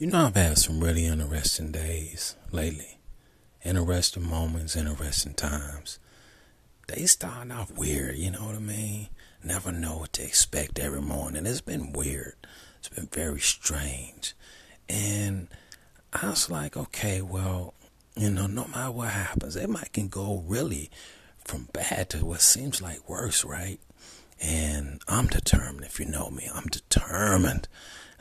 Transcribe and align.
You 0.00 0.06
know, 0.06 0.28
I've 0.28 0.34
had 0.34 0.56
some 0.56 0.82
really 0.82 1.04
interesting 1.04 1.72
days 1.72 2.34
lately. 2.52 2.96
Interesting 3.62 4.26
moments, 4.26 4.74
interesting 4.74 5.34
times. 5.34 5.98
They 6.88 7.04
starting 7.04 7.52
off 7.52 7.70
weird, 7.76 8.16
you 8.16 8.30
know 8.30 8.46
what 8.46 8.54
I 8.54 8.60
mean? 8.60 9.08
Never 9.44 9.70
know 9.70 9.98
what 9.98 10.14
to 10.14 10.22
expect 10.22 10.78
every 10.78 11.02
morning. 11.02 11.44
It's 11.44 11.60
been 11.60 11.92
weird. 11.92 12.32
It's 12.78 12.88
been 12.88 13.08
very 13.12 13.40
strange. 13.40 14.32
And 14.88 15.48
I 16.14 16.30
was 16.30 16.48
like, 16.48 16.78
okay, 16.78 17.20
well, 17.20 17.74
you 18.16 18.30
know, 18.30 18.46
no 18.46 18.68
matter 18.68 18.92
what 18.92 19.10
happens, 19.10 19.54
it 19.54 19.68
might 19.68 19.92
can 19.92 20.08
go 20.08 20.42
really 20.46 20.90
from 21.44 21.68
bad 21.74 22.08
to 22.08 22.24
what 22.24 22.40
seems 22.40 22.80
like 22.80 23.06
worse, 23.06 23.44
right? 23.44 23.78
And 24.40 25.02
I'm 25.06 25.26
determined, 25.26 25.84
if 25.84 26.00
you 26.00 26.06
know 26.06 26.30
me, 26.30 26.48
I'm 26.54 26.68
determined 26.68 27.68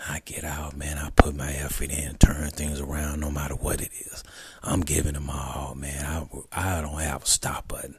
I 0.08 0.22
get 0.26 0.44
out, 0.44 0.78
man. 0.78 0.98
I 0.98 1.10
put 1.10 1.36
my 1.36 1.52
effort 1.52 1.92
in, 1.92 2.16
turn 2.16 2.50
things 2.52 2.80
around, 2.80 3.20
no 3.20 3.30
matter 3.30 3.56
what 3.56 3.82
it 3.82 3.92
is. 4.00 4.24
I'm 4.64 4.82
giving 4.82 5.14
them 5.14 5.30
all, 5.30 5.76
man. 5.76 6.06
I 6.06 6.78
I 6.78 6.82
don't 6.82 7.00
have 7.02 7.24
a 7.24 7.28
stop 7.28 7.68
button, 7.68 7.98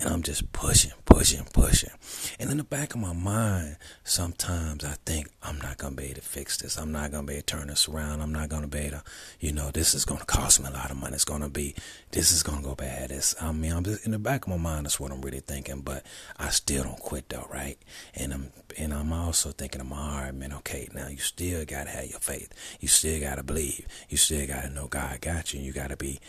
and 0.00 0.08
I'm 0.08 0.22
just 0.22 0.50
pushing, 0.52 0.92
pushing, 1.04 1.44
pushing. 1.52 1.90
And 2.38 2.50
in 2.50 2.56
the 2.56 2.64
back 2.64 2.94
of 2.94 3.00
my 3.00 3.12
mind, 3.12 3.76
sometimes 4.02 4.84
I 4.84 4.96
think 5.04 5.28
I'm 5.42 5.58
not 5.58 5.76
gonna 5.76 5.94
be 5.94 6.04
able 6.04 6.14
to 6.16 6.20
fix 6.22 6.56
this. 6.56 6.78
I'm 6.78 6.90
not 6.90 7.12
gonna 7.12 7.26
be 7.26 7.34
able 7.34 7.42
to 7.42 7.46
turn 7.46 7.66
this 7.68 7.88
around. 7.88 8.22
I'm 8.22 8.32
not 8.32 8.48
gonna 8.48 8.66
be 8.66 8.78
able 8.78 8.98
to, 8.98 9.04
you 9.40 9.52
know, 9.52 9.70
this 9.70 9.94
is 9.94 10.06
gonna 10.06 10.24
cost 10.24 10.60
me 10.60 10.68
a 10.68 10.72
lot 10.72 10.90
of 10.90 10.96
money. 10.96 11.14
It's 11.14 11.24
gonna 11.24 11.50
be, 11.50 11.74
this 12.12 12.32
is 12.32 12.42
gonna 12.42 12.62
go 12.62 12.74
bad. 12.74 13.12
I 13.40 13.52
mean, 13.52 13.72
I'm 13.72 13.84
just 13.84 14.06
in 14.06 14.12
the 14.12 14.18
back 14.18 14.44
of 14.44 14.48
my 14.48 14.56
mind. 14.56 14.86
That's 14.86 14.98
what 14.98 15.12
I'm 15.12 15.20
really 15.20 15.40
thinking. 15.40 15.82
But 15.82 16.06
I 16.38 16.48
still 16.48 16.84
don't 16.84 16.98
quit 16.98 17.28
though, 17.28 17.46
right? 17.52 17.78
And 18.14 18.32
I'm, 18.32 18.52
and 18.78 18.94
I'm 18.94 19.12
also 19.12 19.50
thinking, 19.50 19.82
I'm 19.82 19.92
all 19.92 20.22
right, 20.22 20.34
man. 20.34 20.52
Okay, 20.54 20.88
now 20.94 21.08
you 21.08 21.18
still 21.18 21.64
gotta 21.66 21.90
have 21.90 22.06
your 22.06 22.20
faith. 22.20 22.52
You 22.80 22.88
still 22.88 23.20
gotta 23.20 23.42
believe. 23.42 23.86
You 24.08 24.16
still 24.16 24.46
gotta 24.46 24.70
know 24.70 24.86
God 24.86 25.20
got 25.20 25.52
you. 25.52 25.60
You 25.60 25.72
gotta 25.72 25.96
be, 25.96 26.20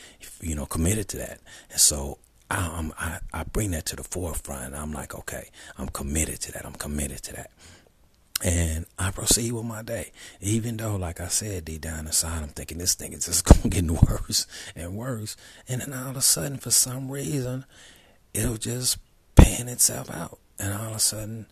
you 0.41 0.55
know, 0.55 0.65
committed 0.65 1.07
to 1.09 1.17
that. 1.17 1.39
And 1.69 1.79
so 1.79 2.19
I, 2.51 2.91
I, 2.97 3.19
I 3.33 3.43
bring 3.43 3.71
that 3.71 3.85
to 3.87 3.95
the 3.95 4.03
forefront. 4.03 4.75
I'm 4.75 4.91
like, 4.91 5.15
okay, 5.15 5.49
I'm 5.77 5.87
committed 5.89 6.39
to 6.41 6.51
that. 6.53 6.65
I'm 6.65 6.73
committed 6.73 7.23
to 7.23 7.33
that. 7.33 7.51
And 8.43 8.87
I 8.97 9.11
proceed 9.11 9.51
with 9.51 9.65
my 9.65 9.83
day. 9.83 10.11
Even 10.41 10.77
though, 10.77 10.95
like 10.95 11.21
I 11.21 11.27
said, 11.27 11.65
deep 11.65 11.81
down 11.81 12.07
inside, 12.07 12.41
I'm 12.41 12.49
thinking 12.49 12.79
this 12.79 12.95
thing 12.95 13.13
is 13.13 13.25
just 13.25 13.45
going 13.61 13.61
to 13.61 13.69
get 13.69 13.89
worse 13.89 14.47
and 14.75 14.95
worse. 14.95 15.37
And 15.67 15.81
then 15.81 15.93
all 15.93 16.09
of 16.09 16.17
a 16.17 16.21
sudden, 16.21 16.57
for 16.57 16.71
some 16.71 17.11
reason, 17.11 17.65
it'll 18.33 18.57
just 18.57 18.97
pan 19.35 19.67
itself 19.67 20.09
out. 20.09 20.39
And 20.59 20.73
all 20.73 20.89
of 20.89 20.95
a 20.95 20.99
sudden, 20.99 21.45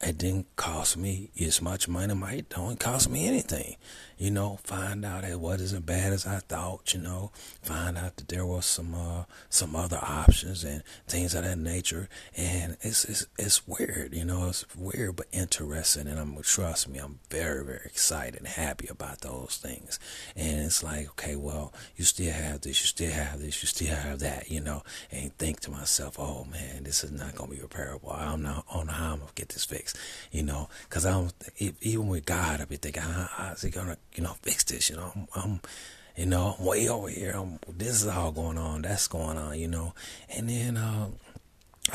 it 0.00 0.16
didn't 0.16 0.54
cost 0.56 0.96
me 0.96 1.30
as 1.40 1.60
much 1.60 1.88
money. 1.88 2.14
Might 2.14 2.48
don't 2.48 2.80
cost 2.80 3.10
me 3.10 3.26
anything. 3.26 3.76
You 4.20 4.30
know, 4.30 4.60
find 4.62 5.04
out 5.04 5.22
that 5.22 5.40
wasn't 5.40 5.72
as 5.72 5.80
bad 5.80 6.12
as 6.12 6.26
I 6.26 6.38
thought. 6.38 6.92
You 6.94 7.00
know, 7.00 7.32
find 7.62 7.96
out 7.96 8.16
that 8.16 8.28
there 8.28 8.46
was 8.46 8.66
some 8.66 8.94
uh, 8.94 9.24
some 9.48 9.74
other 9.74 9.98
options 10.00 10.62
and 10.62 10.82
things 11.08 11.34
of 11.34 11.44
that 11.44 11.58
nature. 11.58 12.08
And 12.36 12.76
it's 12.82 13.04
it's 13.04 13.26
it's 13.38 13.66
weird. 13.66 14.14
You 14.14 14.24
know, 14.24 14.48
it's 14.48 14.64
weird 14.76 15.16
but 15.16 15.26
interesting. 15.32 16.06
And 16.06 16.18
I'm 16.18 16.40
trust 16.42 16.88
me, 16.88 16.98
I'm 16.98 17.18
very 17.30 17.64
very 17.64 17.86
excited 17.86 18.38
and 18.38 18.46
happy 18.46 18.86
about 18.88 19.22
those 19.22 19.58
things. 19.60 19.98
And 20.36 20.60
it's 20.60 20.82
like, 20.82 21.08
okay, 21.10 21.34
well, 21.34 21.72
you 21.96 22.04
still 22.04 22.32
have 22.32 22.60
this, 22.60 22.80
you 22.80 22.86
still 22.86 23.10
have 23.10 23.40
this, 23.40 23.62
you 23.62 23.66
still 23.66 23.96
have 23.96 24.20
that. 24.20 24.50
You 24.50 24.60
know, 24.60 24.82
and 25.10 25.36
think 25.38 25.60
to 25.60 25.70
myself, 25.70 26.18
oh 26.18 26.44
man, 26.44 26.84
this 26.84 27.02
is 27.02 27.10
not 27.10 27.34
gonna 27.34 27.50
be 27.50 27.56
repairable. 27.56 28.16
I'm 28.16 28.42
not 28.42 28.64
on 28.68 28.88
how 28.88 29.14
I'm 29.14 29.18
gonna 29.20 29.32
get 29.34 29.48
this 29.48 29.64
fixed 29.64 29.96
you 30.30 30.42
know, 30.42 30.68
because 30.88 31.06
I'm 31.06 31.30
even 31.58 32.08
with 32.08 32.24
God, 32.24 32.60
I 32.60 32.64
be 32.64 32.76
thinking, 32.76 33.02
how, 33.02 33.28
how's 33.30 33.62
he 33.62 33.70
gonna, 33.70 33.96
you 34.14 34.22
know, 34.22 34.34
fix 34.42 34.64
this? 34.64 34.90
You 34.90 34.96
know, 34.96 35.12
I'm, 35.14 35.28
I'm 35.34 35.60
you 36.16 36.26
know, 36.26 36.56
I'm 36.58 36.64
way 36.64 36.88
over 36.88 37.08
here. 37.08 37.32
I'm, 37.34 37.58
this 37.68 38.02
is 38.02 38.06
all 38.06 38.32
going 38.32 38.58
on. 38.58 38.82
That's 38.82 39.06
going 39.08 39.38
on, 39.38 39.58
you 39.58 39.68
know, 39.68 39.94
and 40.34 40.48
then. 40.48 40.76
Uh, 40.76 41.08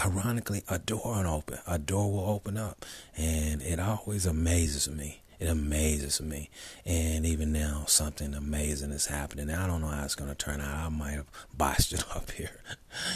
ironically, 0.03 0.61
a 0.67 0.77
door 0.77 1.01
will 1.05 1.27
open. 1.27 1.59
A 1.67 1.79
door 1.79 2.11
will 2.11 2.29
open 2.29 2.57
up, 2.57 2.83
and 3.15 3.61
it 3.61 3.79
always 3.79 4.25
amazes 4.25 4.89
me 4.89 5.21
it 5.39 5.47
amazes 5.47 6.21
me. 6.21 6.49
And 6.85 7.25
even 7.25 7.51
now, 7.51 7.83
something 7.87 8.33
amazing 8.33 8.91
is 8.91 9.07
happening. 9.07 9.49
I 9.49 9.67
don't 9.67 9.81
know 9.81 9.87
how 9.87 10.03
it's 10.03 10.15
going 10.15 10.29
to 10.29 10.35
turn 10.35 10.61
out. 10.61 10.85
I 10.85 10.89
might 10.89 11.11
have 11.11 11.29
botched 11.55 11.93
it 11.93 12.03
up 12.15 12.31
here. 12.31 12.61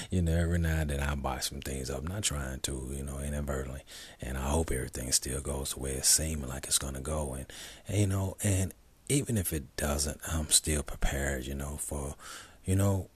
you 0.09 0.21
know, 0.21 0.35
every 0.35 0.59
now 0.59 0.81
and 0.81 0.89
then 0.89 0.99
I 0.99 1.15
botch 1.15 1.49
some 1.49 1.61
things 1.61 1.89
up. 1.89 2.07
not 2.07 2.23
trying 2.23 2.59
to, 2.61 2.91
you 2.95 3.03
know, 3.03 3.19
inadvertently. 3.19 3.81
And 4.21 4.37
I 4.37 4.49
hope 4.49 4.71
everything 4.71 5.11
still 5.11 5.41
goes 5.41 5.73
the 5.73 5.79
way 5.79 5.91
it's 5.91 6.07
seeming 6.07 6.49
like 6.49 6.65
it's 6.65 6.77
going 6.77 6.95
to 6.95 7.01
go. 7.01 7.33
And, 7.33 7.45
and, 7.87 7.97
you 7.97 8.07
know, 8.07 8.37
and 8.43 8.73
even 9.09 9.37
if 9.37 9.51
it 9.51 9.75
doesn't, 9.75 10.19
I'm 10.27 10.49
still 10.49 10.83
prepared, 10.83 11.45
you 11.45 11.55
know, 11.55 11.77
for, 11.77 12.15
you 12.63 12.75
know, 12.75 13.09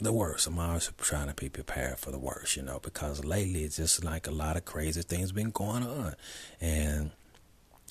the 0.00 0.12
worst. 0.12 0.46
I'm 0.46 0.58
always 0.58 0.90
trying 0.98 1.28
to 1.28 1.34
be 1.34 1.48
prepared 1.48 1.98
for 1.98 2.10
the 2.10 2.18
worst, 2.18 2.56
you 2.56 2.62
know, 2.62 2.80
because 2.80 3.24
lately 3.24 3.64
it's 3.64 3.76
just 3.76 4.02
like 4.02 4.26
a 4.26 4.32
lot 4.32 4.56
of 4.56 4.64
crazy 4.64 5.02
things 5.02 5.32
been 5.32 5.50
going 5.50 5.82
on. 5.82 6.14
And, 6.60 7.10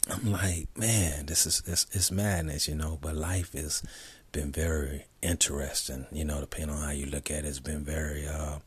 I'm 0.10 0.32
like, 0.32 0.68
man, 0.76 1.28
this 1.28 1.46
is 1.46 1.62
it's, 1.68 1.86
it's 1.92 2.12
madness, 2.12 2.68
you 2.68 2.76
know. 2.76 2.98
But 3.00 3.16
life 3.16 3.54
has 3.54 3.84
been 4.32 4.52
very 4.52 5.06
interesting, 5.22 6.08
you 6.12 6.26
know. 6.26 6.40
Depending 6.42 6.76
on 6.76 6.82
how 6.82 6.92
you 6.92 7.06
look 7.06 7.30
at 7.30 7.46
it, 7.46 7.48
it's 7.48 7.60
been 7.60 7.84
very 7.84 8.28
uh, 8.28 8.60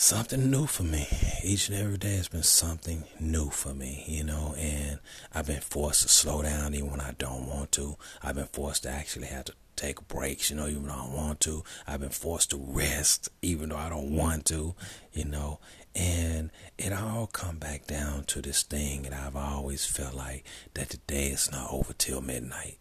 something 0.00 0.50
new 0.50 0.66
for 0.66 0.82
me. 0.82 1.06
Each 1.44 1.68
and 1.68 1.76
every 1.78 1.98
day 1.98 2.16
has 2.16 2.28
been 2.28 2.42
something 2.42 3.04
new 3.20 3.50
for 3.50 3.74
me, 3.74 4.04
you 4.06 4.24
know. 4.24 4.54
And 4.58 4.98
I've 5.34 5.46
been 5.46 5.60
forced 5.60 6.02
to 6.02 6.08
slow 6.08 6.42
down 6.42 6.74
even 6.74 6.90
when 6.90 7.00
I 7.00 7.12
don't 7.18 7.46
want 7.46 7.70
to. 7.72 7.96
I've 8.22 8.36
been 8.36 8.46
forced 8.46 8.84
to 8.84 8.88
actually 8.88 9.26
have 9.26 9.44
to 9.44 9.52
take 9.76 10.08
breaks, 10.08 10.48
you 10.50 10.56
know, 10.56 10.66
even 10.68 10.86
though 10.86 10.94
I 10.94 11.14
want 11.14 11.40
to. 11.40 11.64
I've 11.86 12.00
been 12.00 12.08
forced 12.08 12.50
to 12.50 12.56
rest 12.56 13.28
even 13.42 13.68
though 13.68 13.76
I 13.76 13.90
don't 13.90 14.16
want 14.16 14.46
to, 14.46 14.74
you 15.12 15.26
know. 15.26 15.60
And 15.94 16.50
it 16.78 16.94
all 16.94 17.26
come 17.26 17.58
back 17.58 17.86
down 17.86 18.24
to 18.24 18.40
this 18.40 18.62
thing 18.62 19.02
that 19.02 19.12
I've 19.12 19.36
always 19.36 19.84
felt 19.84 20.14
like 20.14 20.44
that 20.74 20.88
the 20.88 20.98
day 21.06 21.28
is 21.28 21.52
not 21.52 21.70
over 21.70 21.92
till 21.92 22.22
midnight. 22.22 22.78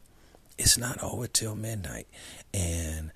It's 0.58 0.78
not 0.78 1.03
over 1.03 1.28
till 1.28 1.56
midnight. 1.56 2.08
And 2.53 3.12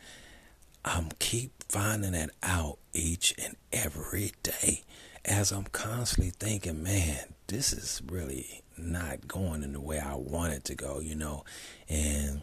I'm 0.86 1.10
keep 1.20 1.52
finding 1.70 2.12
that 2.12 2.32
out 2.42 2.78
each 2.94 3.34
and 3.44 3.56
every 3.72 4.34
day 4.44 4.84
as 5.26 5.52
I'm 5.52 5.66
constantly 5.66 6.32
thinking, 6.32 6.84
man, 6.84 7.34
this 7.48 7.72
is 7.72 8.02
really 8.06 8.62
not 8.78 9.28
going 9.28 9.64
in 9.64 9.74
the 9.74 9.80
way 9.80 10.00
I 10.00 10.16
want 10.16 10.54
it 10.54 10.66
to 10.66 10.76
go, 10.76 11.00
you 11.00 11.16
know. 11.16 11.46
And 11.88 12.42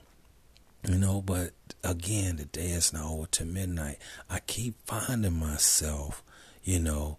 you 0.88 0.96
know, 0.96 1.20
but 1.20 1.50
again, 1.84 2.36
the 2.36 2.46
day 2.46 2.70
is 2.70 2.92
now 2.92 3.12
over 3.12 3.26
to 3.26 3.44
midnight. 3.44 3.98
I 4.30 4.38
keep 4.40 4.74
finding 4.86 5.38
myself, 5.38 6.22
you 6.64 6.80
know, 6.80 7.18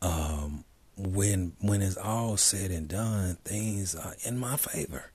um, 0.00 0.64
when 0.96 1.52
when 1.60 1.82
it's 1.82 1.98
all 1.98 2.36
said 2.36 2.70
and 2.70 2.88
done, 2.88 3.36
things 3.44 3.94
are 3.94 4.14
in 4.24 4.38
my 4.38 4.56
favor. 4.56 5.12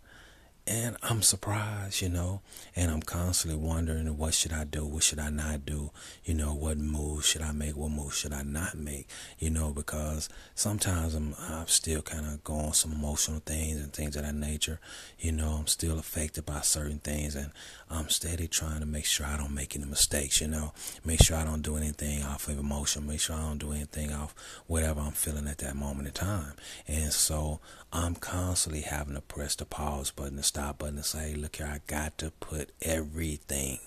And 0.66 0.96
I'm 1.04 1.22
surprised, 1.22 2.02
you 2.02 2.08
know, 2.08 2.40
and 2.74 2.90
I'm 2.90 3.02
constantly 3.02 3.60
wondering 3.60 4.18
what 4.18 4.34
should 4.34 4.54
I 4.54 4.64
do, 4.64 4.86
what 4.86 5.04
should 5.04 5.20
I 5.20 5.30
not 5.30 5.66
do, 5.66 5.92
you 6.24 6.34
know, 6.34 6.54
what 6.54 6.78
moves 6.78 7.26
should 7.26 7.42
I 7.42 7.52
make, 7.52 7.76
what 7.76 7.92
moves 7.92 8.18
should 8.18 8.32
I 8.32 8.44
not 8.44 8.78
make, 8.78 9.10
you 9.38 9.50
know, 9.50 9.74
because 9.74 10.30
sometimes 10.56 11.16
I'm 11.16 11.36
I'm 11.38 11.68
still 11.68 12.02
kind 12.02 12.26
of 12.26 12.46
going 12.46 12.72
some 12.72 12.94
emotional 12.94 13.42
things 13.46 13.82
and 13.82 13.92
things 13.92 14.16
of 14.16 14.24
that 14.24 14.36
nature, 14.36 14.80
you 15.20 15.34
know, 15.34 15.50
I'm 15.50 15.68
still 15.68 16.00
affected 16.00 16.46
by 16.46 16.62
certain 16.62 17.00
things, 17.00 17.36
and 17.36 17.52
I'm 17.90 18.08
steady 18.08 18.48
trying 18.48 18.80
to 18.80 18.86
make 18.86 19.06
sure 19.06 19.26
I 19.26 19.36
don't 19.36 19.54
make 19.54 19.76
any 19.76 19.86
mistakes, 19.86 20.40
you 20.40 20.48
know, 20.48 20.72
make 21.04 21.22
sure 21.22 21.36
I 21.36 21.44
don't 21.44 21.62
do 21.62 21.76
anything 21.76 22.24
off 22.24 22.48
of 22.48 22.58
emotion, 22.58 23.06
make 23.06 23.20
sure 23.20 23.36
I 23.36 23.42
don't 23.42 23.58
do 23.58 23.74
anything 23.74 24.14
off 24.14 24.34
whatever 24.68 25.02
I'm 25.02 25.12
feeling 25.12 25.48
at 25.48 25.58
that 25.58 25.76
moment 25.76 26.08
in 26.08 26.14
time, 26.14 26.54
and 26.88 27.12
so 27.12 27.60
I'm 27.92 28.16
constantly 28.16 28.82
having 28.82 29.16
to 29.16 29.22
press 29.22 29.56
the 29.56 29.66
pause 29.66 30.10
button, 30.10 30.42
stop 30.54 30.78
button, 30.78 30.98
and 30.98 31.06
say, 31.06 31.34
look 31.34 31.56
here, 31.56 31.66
I 31.66 31.80
got 31.88 32.20
to 32.20 32.30
put 32.30 32.70
everything, 32.80 33.80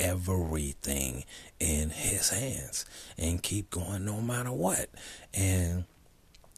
everything 0.00 1.24
in 1.60 1.90
his 1.90 2.30
hands 2.30 2.84
and 3.16 3.40
keep 3.40 3.70
going 3.70 4.04
no 4.04 4.20
matter 4.20 4.50
what. 4.50 4.88
And 5.32 5.84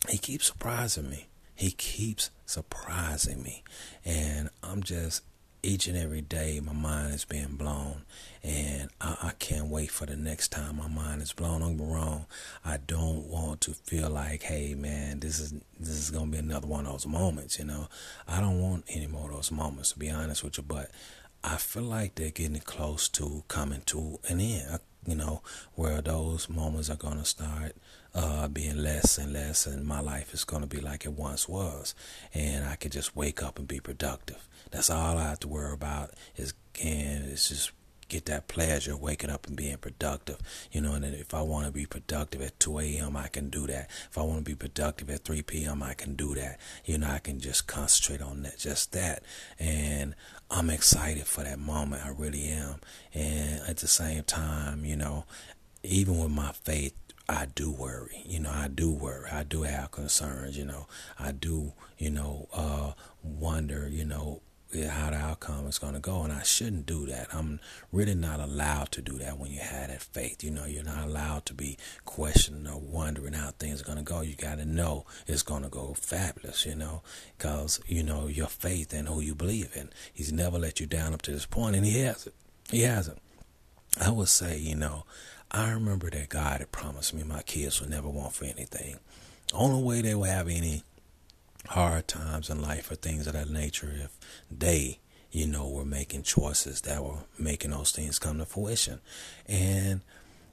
he 0.09 0.17
keeps 0.17 0.47
surprising 0.47 1.11
me. 1.11 1.27
He 1.55 1.73
keeps 1.73 2.31
surprising 2.47 3.43
me. 3.43 3.63
And 4.03 4.49
I'm 4.63 4.83
just 4.83 5.21
each 5.63 5.87
and 5.87 5.97
every 5.97 6.21
day 6.21 6.61
my 6.61 6.73
mind 6.73 7.15
is 7.15 7.25
being 7.25 7.57
blown. 7.57 8.03
And 8.43 8.89
I, 9.01 9.17
I, 9.23 9.33
can't 9.39 9.69
wait 9.69 9.91
for 9.91 10.07
the 10.07 10.17
next 10.17 10.49
time 10.49 10.77
my 10.77 10.89
mind 10.89 11.21
is 11.21 11.33
blown. 11.33 11.61
Don't 11.61 11.77
get 11.77 11.87
me 11.87 11.93
wrong. 11.93 12.27
I 12.65 12.79
don't 12.79 13.27
want 13.27 13.61
to 13.63 13.73
feel 13.75 14.09
like 14.09 14.43
hey 14.43 14.75
man 14.75 15.21
this 15.21 15.39
is 15.39 15.53
this 15.79 15.95
is 15.95 16.11
gonna 16.11 16.31
be 16.31 16.39
another 16.39 16.67
one 16.67 16.87
of 16.87 16.93
those 16.93 17.07
moments 17.07 17.59
you 17.59 17.65
know. 17.65 17.89
I 18.27 18.41
don't 18.41 18.61
want 18.61 18.85
any 18.89 19.07
more 19.07 19.29
of 19.31 19.37
those 19.37 19.53
moments 19.53 19.93
to 19.93 19.99
be 19.99 20.11
honest 20.11 20.43
with 20.43 20.59
you. 20.59 20.65
But 20.67 20.91
i 21.43 21.57
feel 21.57 21.83
like 21.83 22.15
they're 22.17 22.31
getting 22.31 22.61
close 22.61 23.09
to 23.09 23.43
coming 23.49 23.81
to 23.87 24.19
an 24.29 24.41
end 24.41 24.79
you 25.07 25.15
know 25.15 25.43
where 25.75 26.01
those 26.01 26.49
moments 26.49 26.91
are 26.91 26.97
gonna 26.97 27.25
start 27.25 27.77
uh, 28.15 28.49
being 28.49 28.77
less 28.77 29.19
and 29.19 29.33
less, 29.33 29.67
and 29.67 29.87
my 29.87 30.01
life 30.01 30.35
is 30.35 30.45
going 30.45 30.63
to 30.63 30.69
be 30.69 30.81
like 30.81 31.05
it 31.05 31.13
once 31.13 31.49
was, 31.49 31.95
and 32.35 32.65
I 32.65 32.77
can 32.77 32.91
just 32.91 33.15
wake 33.15 33.43
up 33.43 33.59
and 33.59 33.69
be 33.69 33.81
productive. 33.81 34.49
That's 34.71 34.91
all 34.91 35.19
I 35.19 35.29
have 35.29 35.41
to 35.41 35.49
worry 35.49 35.73
about 35.73 36.11
is 36.37 36.55
can 36.73 37.23
it's 37.23 37.49
just 37.49 37.73
get 38.11 38.27
that 38.27 38.49
pleasure 38.49 38.97
waking 38.97 39.31
up 39.31 39.47
and 39.47 39.57
being 39.57 39.79
productive. 39.79 40.39
You 40.73 40.81
know, 40.83 40.93
and 40.95 41.05
if 41.05 41.33
I 41.33 41.41
want 41.43 41.67
to 41.67 41.73
be 41.73 41.87
productive 41.87 42.43
at 42.43 42.59
2 42.61 42.79
a.m., 42.81 43.17
I 43.17 43.29
can 43.29 43.49
do 43.49 43.67
that. 43.69 43.89
If 44.11 44.19
I 44.19 44.23
want 44.23 44.45
to 44.45 44.51
be 44.51 44.55
productive 44.55 45.09
at 45.09 45.25
3 45.25 45.43
p.m., 45.43 45.83
I 45.83 45.95
can 45.95 46.15
do 46.15 46.35
that. 46.35 46.59
You 46.85 46.99
know, 46.99 47.09
I 47.09 47.19
can 47.19 47.41
just 47.41 47.67
concentrate 47.67 48.21
on 48.21 48.43
that, 48.43 48.59
just 48.59 48.93
that. 48.93 49.23
And 49.59 50.15
I'm 50.51 50.69
excited 50.69 51.27
for 51.27 51.45
that 51.45 51.59
moment. 51.59 52.05
I 52.05 52.11
really 52.11 52.49
am. 52.49 52.81
And 53.15 53.61
at 53.69 53.79
the 53.79 53.89
same 53.89 54.25
time, 54.25 54.85
you 54.85 54.97
know, 54.97 55.25
even 55.83 56.19
with 56.19 56.33
my 56.33 56.53
faith, 56.53 56.95
I 57.29 57.47
do 57.55 57.71
worry. 57.71 58.23
You 58.27 58.41
know, 58.41 58.51
I 58.51 58.67
do 58.67 58.91
worry. 58.91 59.31
I 59.31 59.45
do 59.45 59.63
have 59.63 59.93
concerns. 59.93 60.59
You 60.59 60.65
know, 60.65 60.89
I 61.19 61.31
do, 61.31 61.75
you 61.97 62.11
know, 62.11 62.49
uh, 62.53 62.93
wonder, 63.23 63.89
you 63.89 64.05
know, 64.05 64.43
how 64.73 65.11
the 65.11 65.17
outcome 65.17 65.67
is 65.67 65.79
going 65.79 65.95
to 65.95 66.01
go. 66.01 66.23
And 66.23 66.33
I 66.33 66.43
shouldn't 66.43 66.87
do 66.87 67.07
that. 67.07 67.29
I'm 67.33 67.61
really 67.93 68.15
not 68.15 68.41
allowed 68.41 68.91
to 68.93 69.03
do 69.03 69.19
that 69.19 69.39
when 69.39 69.51
you 69.51 69.61
have 69.61 69.89
that 69.89 70.03
faith. 70.03 70.45
You 70.45 70.51
know, 70.51 70.65
you're 70.65 70.85
not 70.85 71.07
allowed 71.07 71.47
to 71.47 71.55
be 71.55 71.77
questioning 72.05 72.67
or 72.67 72.79
wondering 72.79 73.33
how 73.33 73.51
things 73.51 73.81
are 73.81 73.85
going 73.85 73.99
to 73.99 74.05
go. 74.05 74.21
You 74.21 74.37
got 74.37 74.59
to 74.59 74.65
know 74.65 75.07
it's 75.27 75.43
going 75.43 75.63
to 75.63 75.69
go 75.69 75.95
fabulous, 75.95 76.67
you 76.67 76.75
know, 76.75 77.03
because, 77.37 77.81
you 77.87 78.03
know, 78.03 78.27
your 78.27 78.49
faith 78.49 78.93
and 78.93 79.09
who 79.09 79.21
you 79.21 79.35
believe 79.35 79.71
in. 79.75 79.91
He's 80.13 80.33
never 80.33 80.59
let 80.59 80.81
you 80.81 80.87
down 80.87 81.15
up 81.15 81.23
to 81.23 81.33
this 81.33 81.47
point, 81.47 81.77
and 81.77 81.85
he 81.85 82.01
hasn't. 82.01 82.35
He 82.71 82.83
hasn't. 82.83 83.19
I 84.01 84.11
would 84.11 84.29
say, 84.29 84.59
you 84.59 84.77
know, 84.77 85.05
I 85.51 85.73
remember 85.73 86.11
that 86.11 86.29
God 86.29 86.61
had 86.61 86.71
promised 86.71 87.13
me 87.13 87.25
my 87.25 87.43
kids 87.43 87.81
would 87.81 87.91
never 87.91 88.09
want 88.09 88.35
for 88.35 88.45
anything. 88.45 88.99
Only 89.53 89.83
way 89.83 90.03
they 90.03 90.15
would 90.15 90.29
have 90.29 90.47
any 90.49 90.85
hard 91.69 92.09
times 92.09 92.51
in 92.51 92.61
life 92.63 92.91
or 92.91 92.95
things 92.95 93.27
of 93.27 93.35
that 93.35 93.51
nature 93.51 93.93
if 93.95 94.17
they 94.51 94.99
you 95.31 95.47
know 95.47 95.69
were 95.69 95.85
making 95.85 96.23
choices 96.23 96.81
that 96.83 97.05
were 97.05 97.25
making 97.39 97.71
those 97.71 97.93
things 97.93 98.19
come 98.19 98.39
to 98.39 98.45
fruition. 98.45 99.01
And 99.47 100.01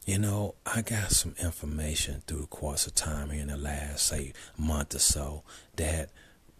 you 0.05 0.17
know 0.17 0.55
i 0.65 0.81
got 0.81 1.11
some 1.11 1.35
information 1.43 2.23
through 2.25 2.39
the 2.39 2.47
course 2.47 2.87
of 2.87 2.95
time 2.95 3.29
here 3.29 3.41
in 3.41 3.49
the 3.49 3.57
last 3.57 4.05
say 4.05 4.31
month 4.57 4.95
or 4.95 4.99
so 4.99 5.43
that 5.75 6.09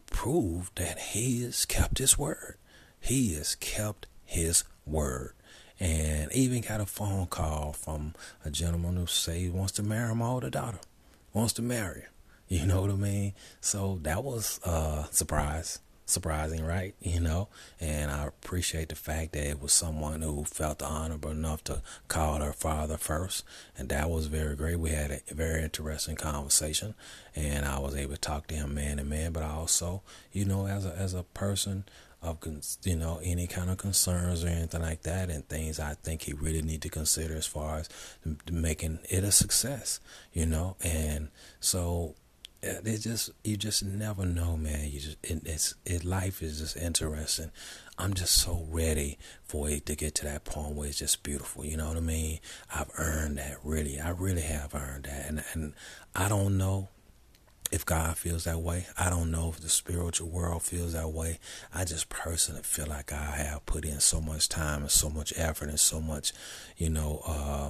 proved 0.08 0.78
that 0.78 1.00
he 1.00 1.44
has 1.44 1.66
kept 1.66 1.98
his 1.98 2.18
word. 2.18 2.56
He 3.00 3.36
has 3.36 3.56
kept 3.56 4.08
his 4.26 4.64
word. 4.86 5.34
And 5.80 6.32
even 6.32 6.62
got 6.62 6.82
a 6.82 6.88
phone 6.88 7.28
call 7.28 7.74
from 7.74 8.16
a 8.44 8.50
gentleman 8.50 8.96
who 8.96 9.06
say 9.06 9.42
he 9.42 9.50
wants 9.50 9.74
to 9.74 9.84
marry 9.84 10.16
my 10.16 10.26
older 10.26 10.50
daughter 10.50 10.80
wants 11.34 11.54
to 11.54 11.62
marry 11.62 12.02
her 12.02 12.10
you 12.50 12.66
know 12.66 12.82
what 12.82 12.92
I 12.92 12.96
mean? 12.96 13.34
So 13.60 14.00
that 14.04 14.24
was 14.24 14.60
a 14.66 14.70
uh, 14.70 15.04
surprise, 15.12 15.80
surprising, 16.06 16.64
right? 16.64 16.96
You 17.02 17.20
know, 17.20 17.50
and 17.80 18.10
I 18.10 18.26
appreciate 18.26 18.90
the 18.90 18.96
fact 18.96 19.34
that 19.34 19.50
it 19.50 19.62
was 19.62 19.74
someone 19.74 20.22
who 20.22 20.46
felt 20.46 20.82
honorable 20.82 21.32
enough 21.32 21.64
to 21.66 21.82
call 22.08 22.40
her 22.40 22.54
father 22.54 22.98
first, 22.98 23.44
and 23.78 23.90
that 23.90 24.10
was 24.10 24.28
very 24.28 24.56
great. 24.56 24.80
We 24.80 24.92
had 24.92 25.12
a 25.12 25.34
very 25.34 25.62
interesting 25.62 26.16
conversation, 26.16 26.96
and 27.36 27.66
I 27.66 27.80
was 27.80 27.96
able 27.96 28.14
to 28.14 28.22
talk 28.22 28.48
to 28.48 28.56
him 28.56 28.74
man 28.74 28.98
to 28.98 29.04
man, 29.04 29.34
but 29.34 29.44
also, 29.44 30.02
you 30.32 30.46
know, 30.46 30.68
as 30.68 30.86
a 30.86 30.96
as 30.96 31.14
a 31.14 31.24
person 31.24 31.84
of 32.22 32.38
you 32.84 32.96
know 32.96 33.20
any 33.24 33.46
kind 33.46 33.70
of 33.70 33.78
concerns 33.78 34.44
or 34.44 34.48
anything 34.48 34.82
like 34.82 35.04
that 35.04 35.30
and 35.30 35.48
things 35.48 35.80
I 35.80 35.94
think 35.94 36.24
he 36.24 36.34
really 36.34 36.62
need 36.62 36.82
to 36.82 36.90
consider 36.90 37.36
as 37.36 37.46
far 37.46 37.78
as 37.78 37.90
making 38.52 39.00
it 39.10 39.24
a 39.24 39.32
success 39.32 40.00
you 40.34 40.46
know 40.48 40.76
and 40.84 41.30
so 41.60 42.16
it 42.62 42.98
just 42.98 43.32
you 43.44 43.58
just 43.58 43.84
never 43.84 44.26
know, 44.26 44.58
man. 44.58 44.90
You 44.90 45.00
just 45.00 45.18
it, 45.24 45.42
it's 45.46 45.76
it 45.86 46.04
life 46.04 46.42
is 46.42 46.60
just 46.60 46.78
interesting. 46.78 47.52
I'm 47.98 48.14
just 48.14 48.36
so 48.36 48.66
ready 48.70 49.18
for 49.44 49.70
it 49.70 49.86
to 49.88 49.96
get 49.96 50.16
to 50.16 50.26
that 50.26 50.46
point 50.46 50.76
where 50.76 50.88
it's 50.88 51.00
just 51.00 51.24
beautiful. 51.24 51.66
You 51.66 51.78
know 51.78 51.88
what 51.88 51.98
I 51.98 52.02
mean? 52.02 52.40
I've 52.74 52.92
earned 52.98 53.38
that. 53.38 53.58
Really, 53.64 54.00
I 54.00 54.10
really 54.10 54.42
have 54.42 54.76
earned 54.76 55.06
that, 55.06 55.28
and 55.28 55.44
and 55.54 55.74
I 56.16 56.30
don't 56.30 56.58
know 56.58 56.90
if 57.72 57.86
God 57.86 58.18
feels 58.18 58.46
that 58.46 58.60
way. 58.60 58.88
I 58.98 59.10
don't 59.10 59.32
know 59.32 59.50
if 59.50 59.60
the 59.60 59.70
spiritual 59.70 60.30
world 60.30 60.64
feels 60.64 60.94
that 60.94 61.12
way. 61.12 61.40
I 61.74 61.84
just 61.86 62.10
personally 62.10 62.64
feel 62.64 62.88
like 62.88 63.12
I 63.12 63.36
have 63.38 63.66
put 63.66 63.86
in 63.86 64.00
so 64.00 64.22
much 64.22 64.48
time 64.48 64.82
and 64.82 64.92
so 64.92 65.10
much 65.10 65.34
effort 65.36 65.70
and 65.70 65.80
so 65.80 66.00
much, 66.00 66.32
you 66.78 66.90
know, 66.90 67.22
uh, 67.28 67.70